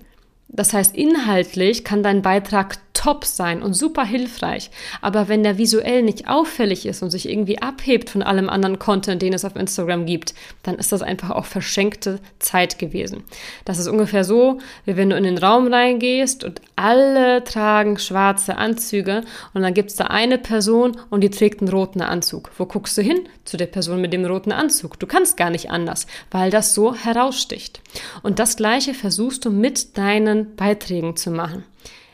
Das 0.55 0.73
heißt, 0.73 0.95
inhaltlich 0.95 1.83
kann 1.83 2.03
dein 2.03 2.21
Beitrag 2.21 2.77
top 2.95 3.25
sein 3.25 3.61
und 3.61 3.73
super 3.73 4.03
hilfreich. 4.03 4.71
Aber 5.01 5.27
wenn 5.27 5.43
der 5.43 5.57
visuell 5.57 6.01
nicht 6.01 6.27
auffällig 6.27 6.85
ist 6.85 7.03
und 7.03 7.11
sich 7.11 7.29
irgendwie 7.29 7.61
abhebt 7.61 8.09
von 8.09 8.23
allem 8.23 8.49
anderen 8.49 8.79
Content, 8.79 9.21
den 9.21 9.33
es 9.33 9.45
auf 9.45 9.55
Instagram 9.55 10.05
gibt, 10.05 10.33
dann 10.63 10.75
ist 10.75 10.91
das 10.91 11.03
einfach 11.03 11.29
auch 11.29 11.45
verschenkte 11.45 12.19
Zeit 12.39 12.79
gewesen. 12.79 13.23
Das 13.65 13.77
ist 13.77 13.87
ungefähr 13.87 14.23
so, 14.23 14.59
wie 14.85 14.95
wenn 14.95 15.09
du 15.09 15.17
in 15.17 15.25
den 15.25 15.37
Raum 15.37 15.71
reingehst 15.71 16.43
und 16.43 16.61
alle 16.75 17.43
tragen 17.43 17.99
schwarze 17.99 18.57
Anzüge 18.57 19.21
und 19.53 19.61
dann 19.61 19.73
gibt 19.73 19.91
es 19.91 19.97
da 19.97 20.05
eine 20.05 20.37
Person 20.37 20.97
und 21.09 21.21
die 21.21 21.29
trägt 21.29 21.61
einen 21.61 21.69
roten 21.69 22.01
Anzug. 22.01 22.49
Wo 22.57 22.65
guckst 22.65 22.97
du 22.97 23.01
hin? 23.01 23.27
Zu 23.43 23.57
der 23.57 23.67
Person 23.67 24.01
mit 24.01 24.13
dem 24.13 24.25
roten 24.25 24.51
Anzug. 24.51 24.99
Du 24.99 25.05
kannst 25.05 25.37
gar 25.37 25.49
nicht 25.49 25.69
anders, 25.69 26.07
weil 26.31 26.49
das 26.49 26.73
so 26.73 26.95
heraussticht. 26.95 27.81
Und 28.23 28.39
das 28.39 28.55
gleiche 28.55 28.93
versuchst 28.93 29.45
du 29.45 29.51
mit 29.51 29.97
deinen 29.97 30.44
Beiträgen 30.45 31.15
zu 31.15 31.31
machen. 31.31 31.63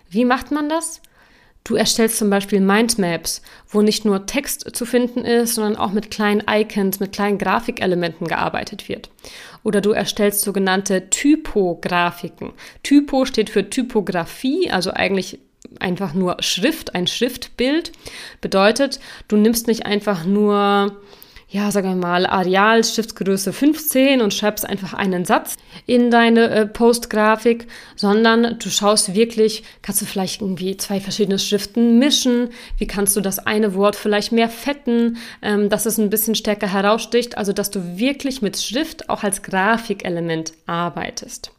Wie 0.10 0.26
macht 0.26 0.52
man 0.52 0.70
das? 0.70 1.02
Du 1.64 1.76
erstellst 1.76 2.18
zum 2.18 2.30
Beispiel 2.30 2.60
Mindmaps, 2.60 3.44
wo 3.68 3.82
nicht 3.82 4.04
nur 4.04 4.26
Text 4.26 4.76
zu 4.76 4.86
finden 4.86 5.24
ist, 5.24 5.56
sondern 5.56 5.76
auch 5.76 5.92
mit 5.92 6.10
kleinen 6.10 6.44
Icons, 6.50 7.00
mit 7.00 7.12
kleinen 7.12 7.38
Grafikelementen 7.38 8.28
gearbeitet 8.28 8.90
wird. 8.90 9.12
Oder 9.64 9.80
du 9.80 9.92
erstellst 9.92 10.42
sogenannte 10.42 11.10
Typografiken. 11.12 12.54
Typo 12.82 13.26
steht 13.26 13.52
für 13.52 13.70
Typografie, 13.70 14.72
also 14.72 14.92
eigentlich 14.92 15.40
einfach 15.80 16.16
nur 16.16 16.38
Schrift, 16.40 16.96
ein 16.96 17.06
Schriftbild. 17.06 17.92
Bedeutet, 18.42 19.00
du 19.28 19.38
nimmst 19.38 19.68
nicht 19.68 19.86
einfach 19.86 20.26
nur 20.26 21.00
ja, 21.51 21.70
sagen 21.70 21.89
wir 21.89 21.96
mal, 21.96 22.25
Areal, 22.25 22.81
Schriftgröße 22.86 23.51
15 23.51 24.22
und 24.22 24.34
schreibst 24.34 24.65
einfach 24.65 24.93
einen 24.93 25.25
Satz 25.25 25.58
in 25.86 26.10
deine 26.10 26.50
äh, 26.50 26.65
Postgrafik, 26.65 27.67
sondern 27.98 28.58
du 28.58 28.70
schaust 28.70 29.13
wirklich, 29.13 29.63
kannst 29.81 30.01
du 30.01 30.05
vielleicht 30.05 30.39
irgendwie 30.39 30.77
zwei 30.77 31.01
verschiedene 31.01 31.39
Schriften 31.39 32.00
mischen, 32.00 32.51
wie 32.77 32.88
kannst 32.88 33.17
du 33.17 33.22
das 33.22 33.39
eine 33.39 33.75
Wort 33.75 33.98
vielleicht 33.98 34.31
mehr 34.31 34.48
fetten, 34.48 35.17
ähm, 35.41 35.67
dass 35.67 35.86
es 35.86 35.98
ein 35.98 36.10
bisschen 36.10 36.36
stärker 36.36 36.72
heraussticht, 36.72 37.38
also 37.38 37.51
dass 37.51 37.70
du 37.70 37.98
wirklich 37.98 38.41
mit 38.41 38.58
Schrift 38.58 39.10
auch 39.10 39.24
als 39.24 39.43
Grafikelement 39.43 40.53
arbeitest. 40.67 41.51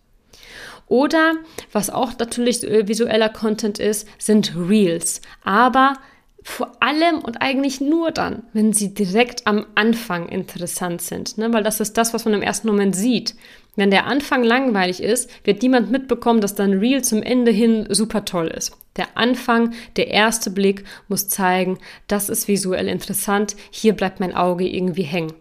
Oder 0.88 1.34
was 1.70 1.90
auch 1.90 2.18
natürlich 2.18 2.64
äh, 2.64 2.88
visueller 2.88 3.28
Content 3.28 3.78
ist, 3.78 4.08
sind 4.18 4.54
Reels. 4.56 5.20
Aber 5.44 5.98
vor 6.44 6.72
allem 6.80 7.18
und 7.20 7.40
eigentlich 7.40 7.80
nur 7.80 8.10
dann, 8.10 8.42
wenn 8.52 8.72
sie 8.72 8.94
direkt 8.94 9.46
am 9.46 9.66
Anfang 9.74 10.28
interessant 10.28 11.00
sind, 11.02 11.38
ne? 11.38 11.52
weil 11.52 11.62
das 11.62 11.80
ist 11.80 11.96
das, 11.96 12.12
was 12.14 12.24
man 12.24 12.34
im 12.34 12.42
ersten 12.42 12.68
Moment 12.68 12.96
sieht. 12.96 13.34
Wenn 13.74 13.90
der 13.90 14.06
Anfang 14.06 14.42
langweilig 14.42 15.02
ist, 15.02 15.30
wird 15.44 15.62
niemand 15.62 15.90
mitbekommen, 15.90 16.40
dass 16.40 16.54
dann 16.54 16.78
Real 16.78 17.02
zum 17.02 17.22
Ende 17.22 17.50
hin 17.50 17.86
super 17.88 18.24
toll 18.24 18.48
ist. 18.48 18.76
Der 18.96 19.16
Anfang, 19.16 19.72
der 19.96 20.08
erste 20.08 20.50
Blick 20.50 20.84
muss 21.08 21.28
zeigen, 21.28 21.78
das 22.06 22.28
ist 22.28 22.48
visuell 22.48 22.88
interessant, 22.88 23.56
hier 23.70 23.94
bleibt 23.94 24.20
mein 24.20 24.34
Auge 24.34 24.68
irgendwie 24.68 25.04
hängen. 25.04 25.32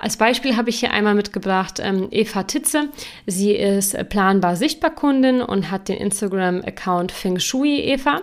Als 0.00 0.16
Beispiel 0.16 0.56
habe 0.56 0.70
ich 0.70 0.78
hier 0.78 0.92
einmal 0.92 1.14
mitgebracht 1.14 1.80
ähm, 1.82 2.08
Eva 2.10 2.44
Titze. 2.44 2.88
Sie 3.26 3.52
ist 3.52 3.96
planbar 4.08 4.56
sichtbar 4.56 4.94
Kundin 4.94 5.42
und 5.42 5.70
hat 5.70 5.88
den 5.88 5.96
Instagram-Account 5.96 7.10
Feng 7.10 7.40
Shui 7.40 7.80
Eva. 7.80 8.22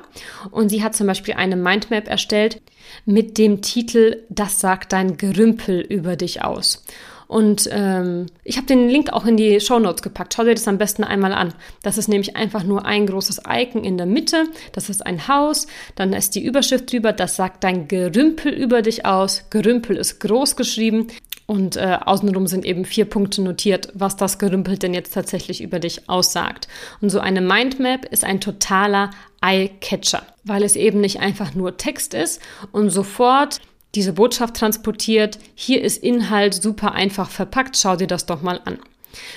Und 0.52 0.70
sie 0.70 0.84
hat 0.84 0.96
zum 0.96 1.08
Beispiel 1.08 1.34
eine 1.34 1.58
Mindmap 1.58 2.08
erstellt 2.08 2.62
mit 3.06 3.38
dem 3.38 3.62
Titel 3.62 4.24
Das 4.30 4.60
sagt 4.60 4.94
dein 4.94 5.18
Gerümpel 5.18 5.82
über 5.82 6.16
dich 6.16 6.44
aus. 6.44 6.86
Und 7.28 7.68
ähm, 7.72 8.28
ich 8.44 8.58
habe 8.58 8.68
den 8.68 8.88
Link 8.88 9.12
auch 9.12 9.26
in 9.26 9.36
die 9.36 9.60
Show 9.60 9.80
Notes 9.80 10.04
gepackt. 10.04 10.36
Schau 10.36 10.44
dir 10.44 10.54
das 10.54 10.68
am 10.68 10.78
besten 10.78 11.04
einmal 11.04 11.34
an. 11.34 11.54
Das 11.82 11.98
ist 11.98 12.08
nämlich 12.08 12.36
einfach 12.36 12.64
nur 12.64 12.86
ein 12.86 13.08
großes 13.08 13.42
Icon 13.50 13.84
in 13.84 13.98
der 13.98 14.06
Mitte. 14.06 14.46
Das 14.74 14.90
ist 14.90 15.06
ein 15.06 15.28
Haus. 15.28 15.68
Dann 15.96 16.14
ist 16.14 16.36
die 16.36 16.46
Überschrift 16.46 16.92
drüber. 16.92 17.14
Das 17.14 17.36
sagt 17.36 17.64
dein 17.64 17.88
Gerümpel 17.88 18.54
über 18.54 18.82
dich 18.82 19.06
aus. 19.06 19.46
Gerümpel 19.50 19.98
ist 19.98 20.20
groß 20.20 20.56
geschrieben. 20.56 21.08
Und 21.48 21.76
äh, 21.76 22.00
außenrum 22.04 22.48
sind 22.48 22.66
eben 22.66 22.86
vier 22.86 23.06
Punkte 23.06 23.42
notiert, 23.42 23.90
was 23.94 24.16
das 24.16 24.40
Gerümpel 24.40 24.78
denn 24.78 24.94
jetzt 24.96 25.14
tatsächlich 25.14 25.62
über 25.62 25.80
dich 25.80 26.10
aussagt. 26.10 26.68
Und 27.02 27.10
so 27.10 27.20
eine 27.20 27.42
Mindmap 27.42 28.06
ist 28.06 28.24
ein 28.24 28.42
totaler 28.42 29.12
Eye-Catcher, 29.42 30.24
weil 30.44 30.64
es 30.64 30.76
eben 30.76 31.02
nicht 31.02 31.20
einfach 31.20 31.54
nur 31.54 31.78
Text 31.78 32.16
ist 32.16 32.42
und 32.72 32.90
sofort 32.90 33.62
diese 33.94 34.14
Botschaft 34.14 34.56
transportiert. 34.56 35.38
Hier 35.54 35.84
ist 35.84 36.04
Inhalt 36.04 36.54
super 36.54 36.94
einfach 36.94 37.30
verpackt. 37.30 37.78
Schau 37.78 37.96
dir 37.96 38.08
das 38.08 38.26
doch 38.26 38.42
mal 38.42 38.60
an. 38.66 38.80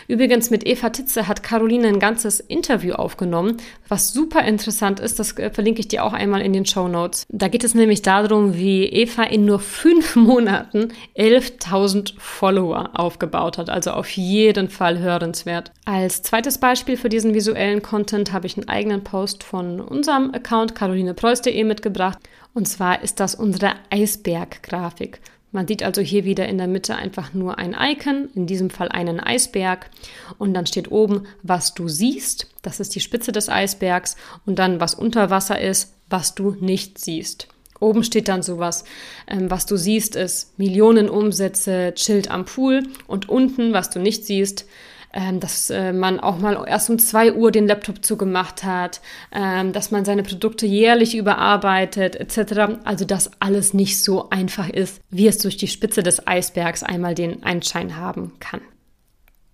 Übrigens 0.07 0.51
mit 0.51 0.67
Eva 0.67 0.91
Titze 0.91 1.29
hat 1.29 1.43
Caroline 1.43 1.89
ein 1.89 1.99
ganzes 1.99 2.41
Interview 2.41 2.95
aufgenommen, 2.95 3.57
was 3.89 4.13
super 4.13 4.45
interessant 4.45 5.01
ist. 5.01 5.19
Das 5.19 5.37
äh, 5.39 5.51
verlinke 5.51 5.81
ich 5.81 5.89
dir 5.89 6.05
auch 6.05 6.13
einmal 6.13 6.43
in 6.43 6.53
den 6.53 6.67
Show 6.67 6.89
Notes. 6.89 7.27
Da 7.29 7.49
geht 7.49 7.65
es 7.65 7.75
nämlich 7.75 8.03
darum, 8.03 8.55
wie 8.57 8.85
Eva 8.85 9.25
in 9.25 9.45
nur 9.45 9.61
fünf 9.61 10.17
Monaten 10.17 10.89
11.000 11.17 12.15
Follower 12.19 12.91
aufgebaut 12.95 13.59
hat. 13.59 13.71
Also 13.71 13.93
auf 13.93 14.09
jeden 14.11 14.69
Fall 14.69 14.99
hörenswert. 14.99 15.73
Als 15.85 16.23
zweites 16.23 16.59
Beispiel 16.59 16.97
für 16.97 17.09
diesen 17.09 17.35
visuellen 17.35 17.83
Content 17.83 18.33
habe 18.33 18.47
ich 18.47 18.57
einen 18.57 18.69
eigenen 18.69 19.05
Post 19.05 19.43
von 19.43 19.81
unserem 19.81 20.33
Account 20.35 20.75
carolinepreuß.de 20.75 21.65
mitgebracht. 21.65 22.19
Und 22.55 22.67
zwar 22.67 23.03
ist 23.03 23.21
das 23.21 23.35
unsere 23.35 23.73
Eisberg-Grafik. 23.91 25.21
Man 25.51 25.67
sieht 25.67 25.83
also 25.83 26.03
hier 26.03 26.25
wieder 26.25 26.47
in 26.47 26.59
der 26.59 26.67
Mitte 26.67 26.97
einfach 26.97 27.33
nur 27.33 27.59
ein 27.59 27.75
Icon, 27.79 28.29
in 28.35 28.47
diesem 28.47 28.69
Fall 28.69 28.89
einen 28.89 29.19
Eisberg. 29.19 29.91
Und 30.37 30.53
dann 30.55 30.67
steht 30.67 30.91
oben, 30.91 31.27
was 31.43 31.75
du 31.75 31.89
siehst. 31.89 32.49
Das 32.63 32.81
ist 32.81 32.95
die 32.95 33.01
Spitze 33.01 33.33
des 33.33 33.49
Eisbergs. 33.49 34.17
Und 34.45 34.59
dann, 34.59 34.81
was 34.81 34.95
unter 34.95 35.31
Wasser 35.31 35.61
ist, 35.61 35.95
was 36.11 36.35
du 36.35 36.57
nicht 36.61 36.99
siehst. 36.99 37.49
Oben 37.81 38.03
steht 38.05 38.29
dann 38.29 38.43
sowas, 38.43 38.85
ähm, 39.27 39.51
was 39.51 39.65
du 39.65 39.77
siehst, 39.77 40.17
ist 40.17 40.59
Millionen 40.59 41.09
Umsätze, 41.09 41.93
chillt 41.95 42.31
am 42.31 42.45
Pool. 42.45 42.83
Und 43.07 43.29
unten, 43.29 43.73
was 43.73 43.89
du 43.89 44.01
nicht 44.01 44.27
siehst, 44.27 44.67
ähm, 45.13 45.41
dass 45.41 45.71
äh, 45.71 45.93
man 45.93 46.21
auch 46.21 46.39
mal 46.39 46.65
erst 46.67 46.91
um 46.91 46.99
zwei 46.99 47.33
Uhr 47.33 47.51
den 47.51 47.67
Laptop 47.67 48.05
zugemacht 48.05 48.65
hat, 48.65 49.01
ähm, 49.33 49.73
dass 49.73 49.91
man 49.91 50.05
seine 50.05 50.23
Produkte 50.23 50.67
jährlich 50.67 51.17
überarbeitet, 51.17 52.17
etc. 52.17 52.81
Also 52.85 53.05
dass 53.05 53.31
alles 53.41 53.75
nicht 53.75 54.03
so 54.03 54.31
einfach 54.31 54.69
ist, 54.69 55.01
wie 55.11 55.27
es 55.27 55.39
durch 55.39 55.57
die 55.57 55.69
Spitze 55.69 56.03
des 56.03 56.27
Eisbergs 56.27 56.83
einmal 56.83 57.15
den 57.15 57.43
Einschein 57.43 57.97
haben 57.97 58.33
kann. 58.41 58.61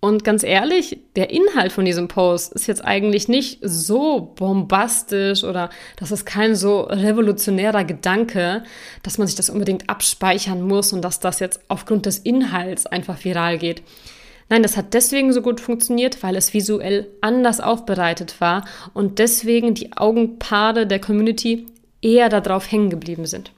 Und 0.05 0.23
ganz 0.23 0.43
ehrlich, 0.43 0.99
der 1.17 1.31
Inhalt 1.31 1.73
von 1.73 1.87
diesem 1.87 2.09
Post 2.09 2.53
ist 2.53 2.67
jetzt 2.67 2.85
eigentlich 2.85 3.27
nicht 3.27 3.61
so 3.63 4.35
bombastisch 4.37 5.45
oder 5.45 5.71
das 5.97 6.13
ist 6.13 6.27
kein 6.27 6.55
so 6.57 6.83
revolutionärer 6.83 7.85
Gedanke, 7.85 8.65
dass 9.03 9.17
man 9.17 9.27
sich 9.27 9.37
das 9.37 9.49
unbedingt 9.49 9.89
abspeichern 9.89 10.61
muss 10.61 10.93
und 10.93 11.01
dass 11.01 11.21
das 11.21 11.41
jetzt 11.41 11.61
aufgrund 11.69 12.05
des 12.05 12.19
Inhalts 12.19 12.85
einfach 12.85 13.25
viral 13.25 13.57
geht. 13.57 13.83
Nein, 14.49 14.63
das 14.63 14.77
hat 14.77 14.95
deswegen 14.95 15.33
so 15.33 15.43
gut 15.43 15.61
funktioniert, 15.61 16.23
weil 16.23 16.37
es 16.37 16.53
visuell 16.53 17.09
anders 17.21 17.61
aufbereitet 17.61 18.41
war 18.41 18.65
und 18.93 19.19
deswegen 19.19 19.75
die 19.75 19.97
Augenpaare 19.97 20.87
der 20.87 21.01
Community 21.01 21.67
eher 22.03 22.29
darauf 22.29 22.71
hängen 22.71 22.91
geblieben 22.91 23.27
sind. 23.27 23.51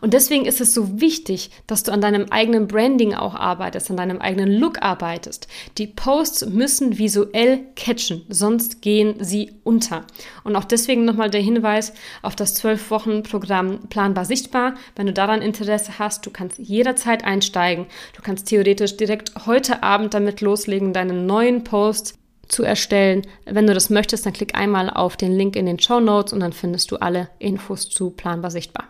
Und 0.00 0.14
deswegen 0.14 0.46
ist 0.46 0.60
es 0.60 0.74
so 0.74 1.00
wichtig, 1.00 1.50
dass 1.66 1.82
du 1.82 1.92
an 1.92 2.00
deinem 2.00 2.26
eigenen 2.30 2.66
Branding 2.66 3.14
auch 3.14 3.34
arbeitest, 3.34 3.90
an 3.90 3.96
deinem 3.96 4.20
eigenen 4.20 4.52
Look 4.52 4.82
arbeitest. 4.82 5.48
Die 5.78 5.86
Posts 5.86 6.46
müssen 6.46 6.98
visuell 6.98 7.60
catchen, 7.76 8.24
sonst 8.28 8.82
gehen 8.82 9.16
sie 9.20 9.52
unter. 9.64 10.06
Und 10.44 10.56
auch 10.56 10.64
deswegen 10.64 11.04
nochmal 11.04 11.30
der 11.30 11.40
Hinweis 11.40 11.92
auf 12.22 12.36
das 12.36 12.62
12-Wochen-Programm 12.62 13.88
Planbar 13.88 14.24
Sichtbar. 14.24 14.74
Wenn 14.96 15.06
du 15.06 15.12
daran 15.12 15.42
Interesse 15.42 15.98
hast, 15.98 16.26
du 16.26 16.30
kannst 16.30 16.58
jederzeit 16.58 17.24
einsteigen. 17.24 17.86
Du 18.14 18.22
kannst 18.22 18.48
theoretisch 18.48 18.96
direkt 18.96 19.46
heute 19.46 19.82
Abend 19.82 20.14
damit 20.14 20.40
loslegen, 20.40 20.92
deinen 20.92 21.26
neuen 21.26 21.64
Post 21.64 22.14
zu 22.50 22.64
erstellen. 22.64 23.22
Wenn 23.44 23.66
du 23.66 23.74
das 23.74 23.90
möchtest, 23.90 24.26
dann 24.26 24.32
klick 24.32 24.54
einmal 24.54 24.90
auf 24.90 25.16
den 25.16 25.32
Link 25.32 25.56
in 25.56 25.66
den 25.66 25.78
Show 25.78 26.00
Notes 26.00 26.32
und 26.32 26.40
dann 26.40 26.52
findest 26.52 26.90
du 26.90 26.96
alle 26.96 27.28
Infos 27.38 27.88
zu 27.88 28.10
Planbar 28.10 28.50
Sichtbar. 28.50 28.88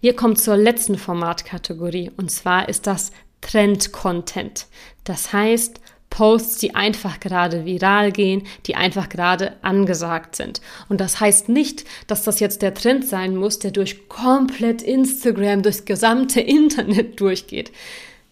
Wir 0.00 0.16
kommen 0.16 0.36
zur 0.36 0.56
letzten 0.56 0.96
Formatkategorie 0.96 2.10
und 2.16 2.30
zwar 2.30 2.70
ist 2.70 2.86
das 2.86 3.12
Trend-Content. 3.42 4.66
Das 5.04 5.34
heißt, 5.34 5.78
Posts, 6.08 6.58
die 6.58 6.74
einfach 6.74 7.20
gerade 7.20 7.66
viral 7.66 8.10
gehen, 8.10 8.42
die 8.66 8.76
einfach 8.76 9.10
gerade 9.10 9.56
angesagt 9.62 10.36
sind. 10.36 10.62
Und 10.88 11.02
das 11.02 11.20
heißt 11.20 11.50
nicht, 11.50 11.84
dass 12.06 12.24
das 12.24 12.40
jetzt 12.40 12.62
der 12.62 12.72
Trend 12.72 13.06
sein 13.06 13.36
muss, 13.36 13.58
der 13.58 13.72
durch 13.72 14.08
komplett 14.08 14.82
Instagram, 14.82 15.62
durchs 15.62 15.84
gesamte 15.84 16.40
Internet 16.40 17.20
durchgeht. 17.20 17.70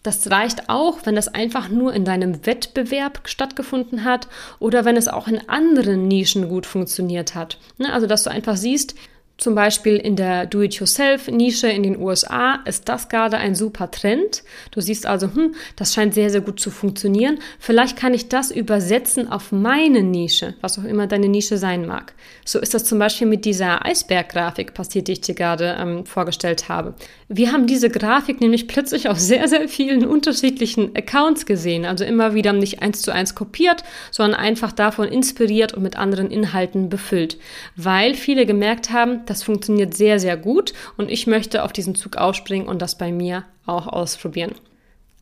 Das 0.01 0.31
reicht 0.31 0.69
auch, 0.69 0.99
wenn 1.03 1.15
das 1.15 1.27
einfach 1.27 1.69
nur 1.69 1.93
in 1.93 2.03
deinem 2.03 2.45
Wettbewerb 2.45 3.21
stattgefunden 3.25 4.05
hat 4.05 4.27
oder 4.57 4.85
wenn 4.85 4.97
es 4.97 5.07
auch 5.07 5.27
in 5.27 5.47
anderen 5.49 6.07
Nischen 6.07 6.49
gut 6.49 6.65
funktioniert 6.65 7.35
hat. 7.35 7.59
Ne, 7.77 7.93
also, 7.93 8.07
dass 8.07 8.23
du 8.23 8.31
einfach 8.31 8.57
siehst, 8.57 8.95
zum 9.39 9.55
Beispiel 9.55 9.95
in 9.95 10.17
der 10.17 10.45
Do-it-yourself-Nische 10.45 11.69
in 11.69 11.83
den 11.83 11.97
USA 11.97 12.55
ist 12.65 12.89
das 12.89 13.07
gerade 13.07 13.37
ein 13.37 13.55
super 13.55 13.89
Trend. 13.89 14.43
Du 14.71 14.81
siehst 14.81 15.05
also, 15.05 15.33
hm, 15.33 15.55
das 15.77 15.93
scheint 15.93 16.13
sehr, 16.13 16.29
sehr 16.29 16.41
gut 16.41 16.59
zu 16.59 16.69
funktionieren. 16.69 17.39
Vielleicht 17.57 17.95
kann 17.95 18.13
ich 18.13 18.27
das 18.27 18.51
übersetzen 18.51 19.31
auf 19.31 19.53
meine 19.53 20.03
Nische, 20.03 20.55
was 20.59 20.77
auch 20.77 20.83
immer 20.83 21.07
deine 21.07 21.29
Nische 21.29 21.57
sein 21.57 21.87
mag. 21.87 22.13
So 22.43 22.59
ist 22.59 22.73
das 22.73 22.83
zum 22.83 22.99
Beispiel 22.99 23.27
mit 23.27 23.45
dieser 23.45 23.85
Eisberg-Grafik 23.85 24.73
passiert, 24.73 25.07
die 25.07 25.13
ich 25.13 25.21
dir 25.21 25.35
gerade 25.35 25.77
ähm, 25.79 26.05
vorgestellt 26.05 26.67
habe. 26.67 26.93
Wir 27.29 27.53
haben 27.53 27.65
diese 27.65 27.89
Grafik 27.89 28.41
nämlich 28.41 28.67
plötzlich 28.67 29.07
auf 29.07 29.19
sehr, 29.19 29.47
sehr 29.47 29.69
vielen 29.69 30.05
unterschiedlichen 30.05 30.95
Accounts 30.97 31.45
gesehen. 31.45 31.85
Also 31.85 32.03
immer 32.03 32.33
wieder 32.33 32.51
nicht 32.51 32.81
eins 32.81 33.01
zu 33.01 33.11
eins 33.11 33.35
kopiert, 33.35 33.83
sondern 34.11 34.37
einfach 34.37 34.73
davon 34.73 35.07
inspiriert 35.07 35.73
und 35.73 35.83
mit 35.83 35.95
anderen 35.95 36.29
Inhalten 36.29 36.89
befüllt. 36.89 37.37
Weil 37.77 38.15
viele 38.15 38.45
gemerkt 38.45 38.91
haben, 38.91 39.25
das 39.29 39.43
funktioniert 39.43 39.93
sehr, 39.93 40.19
sehr 40.19 40.37
gut 40.37 40.73
und 40.97 41.09
ich 41.09 41.27
möchte 41.27 41.63
auf 41.63 41.73
diesen 41.73 41.95
Zug 41.95 42.17
aufspringen 42.17 42.67
und 42.67 42.81
das 42.81 42.97
bei 42.97 43.11
mir 43.11 43.45
auch 43.65 43.87
ausprobieren. 43.87 44.55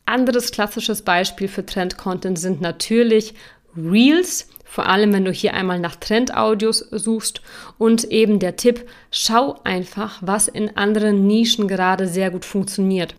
Anderes 0.06 0.52
klassisches 0.52 1.02
Beispiel 1.02 1.48
für 1.48 1.66
Trend-Content 1.66 2.40
sind 2.40 2.62
natürlich 2.62 3.34
Reels, 3.76 4.48
vor 4.64 4.88
allem 4.88 5.14
wenn 5.14 5.26
du 5.26 5.32
hier 5.32 5.54
einmal 5.54 5.80
nach 5.80 5.96
Trend-Audios 5.96 6.80
suchst 6.80 7.42
und 7.78 8.06
eben 8.06 8.40
der 8.40 8.56
Tipp, 8.56 8.90
schau 9.12 9.60
einfach, 9.64 10.20
was 10.22 10.48
in 10.48 10.78
anderen 10.78 11.28
Nischen 11.28 11.68
gerade 11.68 12.08
sehr 12.08 12.32
gut 12.32 12.46
funktioniert. 12.46 13.16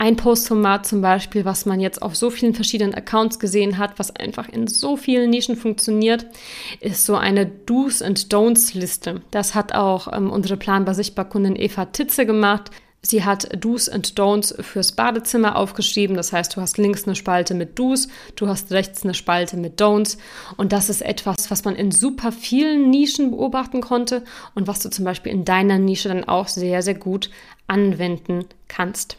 Ein 0.00 0.16
Postformat 0.16 0.86
zum 0.86 1.02
Beispiel, 1.02 1.44
was 1.44 1.66
man 1.66 1.78
jetzt 1.78 2.00
auf 2.00 2.16
so 2.16 2.30
vielen 2.30 2.54
verschiedenen 2.54 2.94
Accounts 2.94 3.38
gesehen 3.38 3.76
hat, 3.76 3.98
was 3.98 4.16
einfach 4.16 4.48
in 4.48 4.66
so 4.66 4.96
vielen 4.96 5.28
Nischen 5.28 5.56
funktioniert, 5.56 6.24
ist 6.80 7.04
so 7.04 7.16
eine 7.16 7.44
Do's 7.44 8.00
and 8.00 8.32
Don'ts 8.32 8.74
Liste. 8.74 9.20
Das 9.30 9.54
hat 9.54 9.74
auch 9.74 10.10
ähm, 10.10 10.30
unsere 10.30 10.56
planbar 10.56 10.94
sichtbar 10.94 11.26
Kundin 11.26 11.54
Eva 11.54 11.84
Titze 11.84 12.24
gemacht. 12.24 12.70
Sie 13.02 13.26
hat 13.26 13.62
Do's 13.62 13.90
and 13.90 14.18
Don'ts 14.18 14.62
fürs 14.62 14.92
Badezimmer 14.92 15.54
aufgeschrieben. 15.56 16.16
Das 16.16 16.32
heißt, 16.32 16.56
du 16.56 16.62
hast 16.62 16.78
links 16.78 17.04
eine 17.04 17.14
Spalte 17.14 17.52
mit 17.52 17.78
Do's, 17.78 18.08
du 18.36 18.48
hast 18.48 18.72
rechts 18.72 19.04
eine 19.04 19.12
Spalte 19.12 19.58
mit 19.58 19.78
Don'ts. 19.82 20.16
Und 20.56 20.72
das 20.72 20.88
ist 20.88 21.02
etwas, 21.02 21.50
was 21.50 21.66
man 21.66 21.76
in 21.76 21.90
super 21.90 22.32
vielen 22.32 22.88
Nischen 22.88 23.32
beobachten 23.32 23.82
konnte 23.82 24.24
und 24.54 24.66
was 24.66 24.80
du 24.80 24.88
zum 24.88 25.04
Beispiel 25.04 25.30
in 25.30 25.44
deiner 25.44 25.76
Nische 25.76 26.08
dann 26.08 26.24
auch 26.24 26.48
sehr, 26.48 26.80
sehr 26.80 26.94
gut 26.94 27.28
anwenden 27.66 28.46
kannst. 28.66 29.18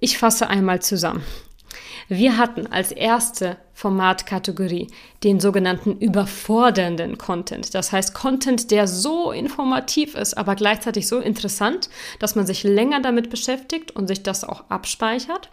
Ich 0.00 0.18
fasse 0.18 0.48
einmal 0.48 0.82
zusammen. 0.82 1.24
Wir 2.08 2.36
hatten 2.36 2.66
als 2.66 2.92
erste 2.92 3.56
Formatkategorie 3.76 4.88
den 5.22 5.38
sogenannten 5.38 5.98
überfordernden 5.98 7.18
Content. 7.18 7.74
Das 7.74 7.92
heißt 7.92 8.14
Content, 8.14 8.70
der 8.70 8.88
so 8.88 9.32
informativ 9.32 10.14
ist, 10.14 10.38
aber 10.38 10.54
gleichzeitig 10.54 11.06
so 11.06 11.18
interessant, 11.18 11.90
dass 12.18 12.36
man 12.36 12.46
sich 12.46 12.62
länger 12.62 13.00
damit 13.00 13.28
beschäftigt 13.28 13.94
und 13.94 14.08
sich 14.08 14.22
das 14.22 14.44
auch 14.44 14.64
abspeichert. 14.70 15.50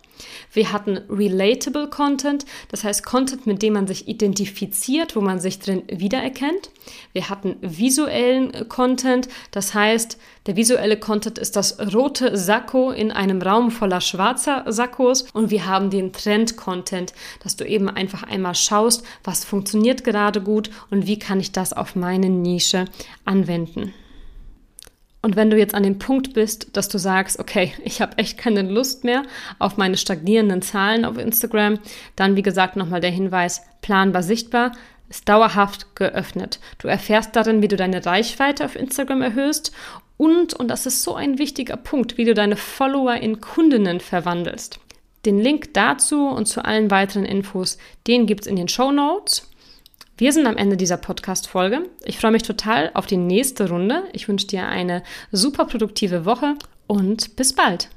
Wir 0.52 0.72
hatten 0.72 1.00
relatable 1.10 1.90
Content, 1.90 2.46
das 2.70 2.84
heißt 2.84 3.04
Content, 3.04 3.48
mit 3.48 3.62
dem 3.62 3.74
man 3.74 3.88
sich 3.88 4.08
identifiziert, 4.08 5.16
wo 5.16 5.22
man 5.22 5.40
sich 5.40 5.60
drin 5.60 5.82
wiedererkennt. 5.88 6.70
Wir 7.14 7.30
hatten 7.30 7.56
visuellen 7.62 8.70
Content, 8.70 9.28
das 9.52 9.74
heißt, 9.74 10.20
der 10.46 10.56
visuelle 10.56 11.00
Content 11.00 11.40
ist 11.40 11.56
das 11.56 11.80
rote 11.94 12.38
Sakko 12.38 12.92
in 12.92 13.12
einem 13.12 13.42
Raum 13.42 13.72
voller 13.72 14.02
schwarzer 14.02 14.66
Sakkos 14.68 15.24
und 15.34 15.50
wir 15.50 15.66
haben 15.66 15.90
den 15.90 16.14
Trend-Content, 16.14 17.14
dass 17.42 17.56
du 17.56 17.66
eben 17.66 17.90
einfach 17.90 18.13
einmal 18.22 18.54
schaust, 18.54 19.04
was 19.24 19.44
funktioniert 19.44 20.04
gerade 20.04 20.42
gut 20.42 20.70
und 20.92 21.08
wie 21.08 21.18
kann 21.18 21.40
ich 21.40 21.52
das 21.52 21.74
auf 21.74 21.96
meine 21.96 22.30
Nische 22.30 22.86
anwenden. 23.26 23.92
Und 25.24 25.38
wenn 25.38 25.50
du 25.50 25.58
jetzt 25.58 25.74
an 25.74 25.84
dem 25.84 26.00
Punkt 26.00 26.34
bist, 26.34 26.76
dass 26.76 26.90
du 26.90 26.98
sagst, 26.98 27.40
okay, 27.40 27.74
ich 27.84 28.02
habe 28.02 28.18
echt 28.18 28.38
keine 28.38 28.62
Lust 28.62 29.06
mehr 29.06 29.24
auf 29.58 29.78
meine 29.78 29.98
stagnierenden 29.98 30.62
Zahlen 30.62 31.06
auf 31.06 31.18
Instagram, 31.18 31.80
dann 32.16 32.36
wie 32.36 32.42
gesagt 32.44 32.76
nochmal 32.76 33.00
der 33.00 33.10
Hinweis, 33.10 33.62
planbar 33.82 34.22
sichtbar, 34.22 34.74
ist 35.10 35.30
dauerhaft 35.30 35.96
geöffnet. 35.96 36.60
Du 36.78 36.90
erfährst 36.90 37.36
darin, 37.36 37.62
wie 37.62 37.68
du 37.70 37.78
deine 37.78 38.06
Reichweite 38.06 38.66
auf 38.66 38.76
Instagram 38.76 39.22
erhöhst 39.22 39.72
und, 40.18 40.54
und 40.54 40.68
das 40.68 40.86
ist 40.86 41.04
so 41.04 41.16
ein 41.16 41.40
wichtiger 41.40 41.78
Punkt, 41.78 42.18
wie 42.18 42.26
du 42.26 42.34
deine 42.34 42.58
Follower 42.58 43.16
in 43.16 43.40
Kundinnen 43.40 44.00
verwandelst. 44.00 44.80
Den 45.26 45.40
Link 45.40 45.74
dazu 45.74 46.28
und 46.28 46.48
zu 46.48 46.66
allen 46.66 46.92
weiteren 46.92 47.26
Infos, 47.26 47.78
den 48.08 48.26
gibt 48.26 48.42
es 48.42 48.48
in 48.48 48.56
den 48.56 48.68
Show 48.68 48.92
Notes. 48.92 49.50
Wir 50.18 50.34
sind 50.34 50.46
am 50.46 50.58
Ende 50.58 50.78
dieser 50.78 50.98
Podcast-Folge. 50.98 51.90
Ich 52.04 52.20
freue 52.20 52.32
mich 52.32 52.44
total 52.44 52.92
auf 52.94 53.08
die 53.08 53.18
nächste 53.18 53.70
Runde. 53.70 54.04
Ich 54.14 54.28
wünsche 54.28 54.48
dir 54.48 54.68
eine 54.68 55.02
super 55.32 55.66
produktive 55.66 56.26
Woche 56.26 56.56
und 56.88 57.36
bis 57.36 57.54
bald. 57.54 57.90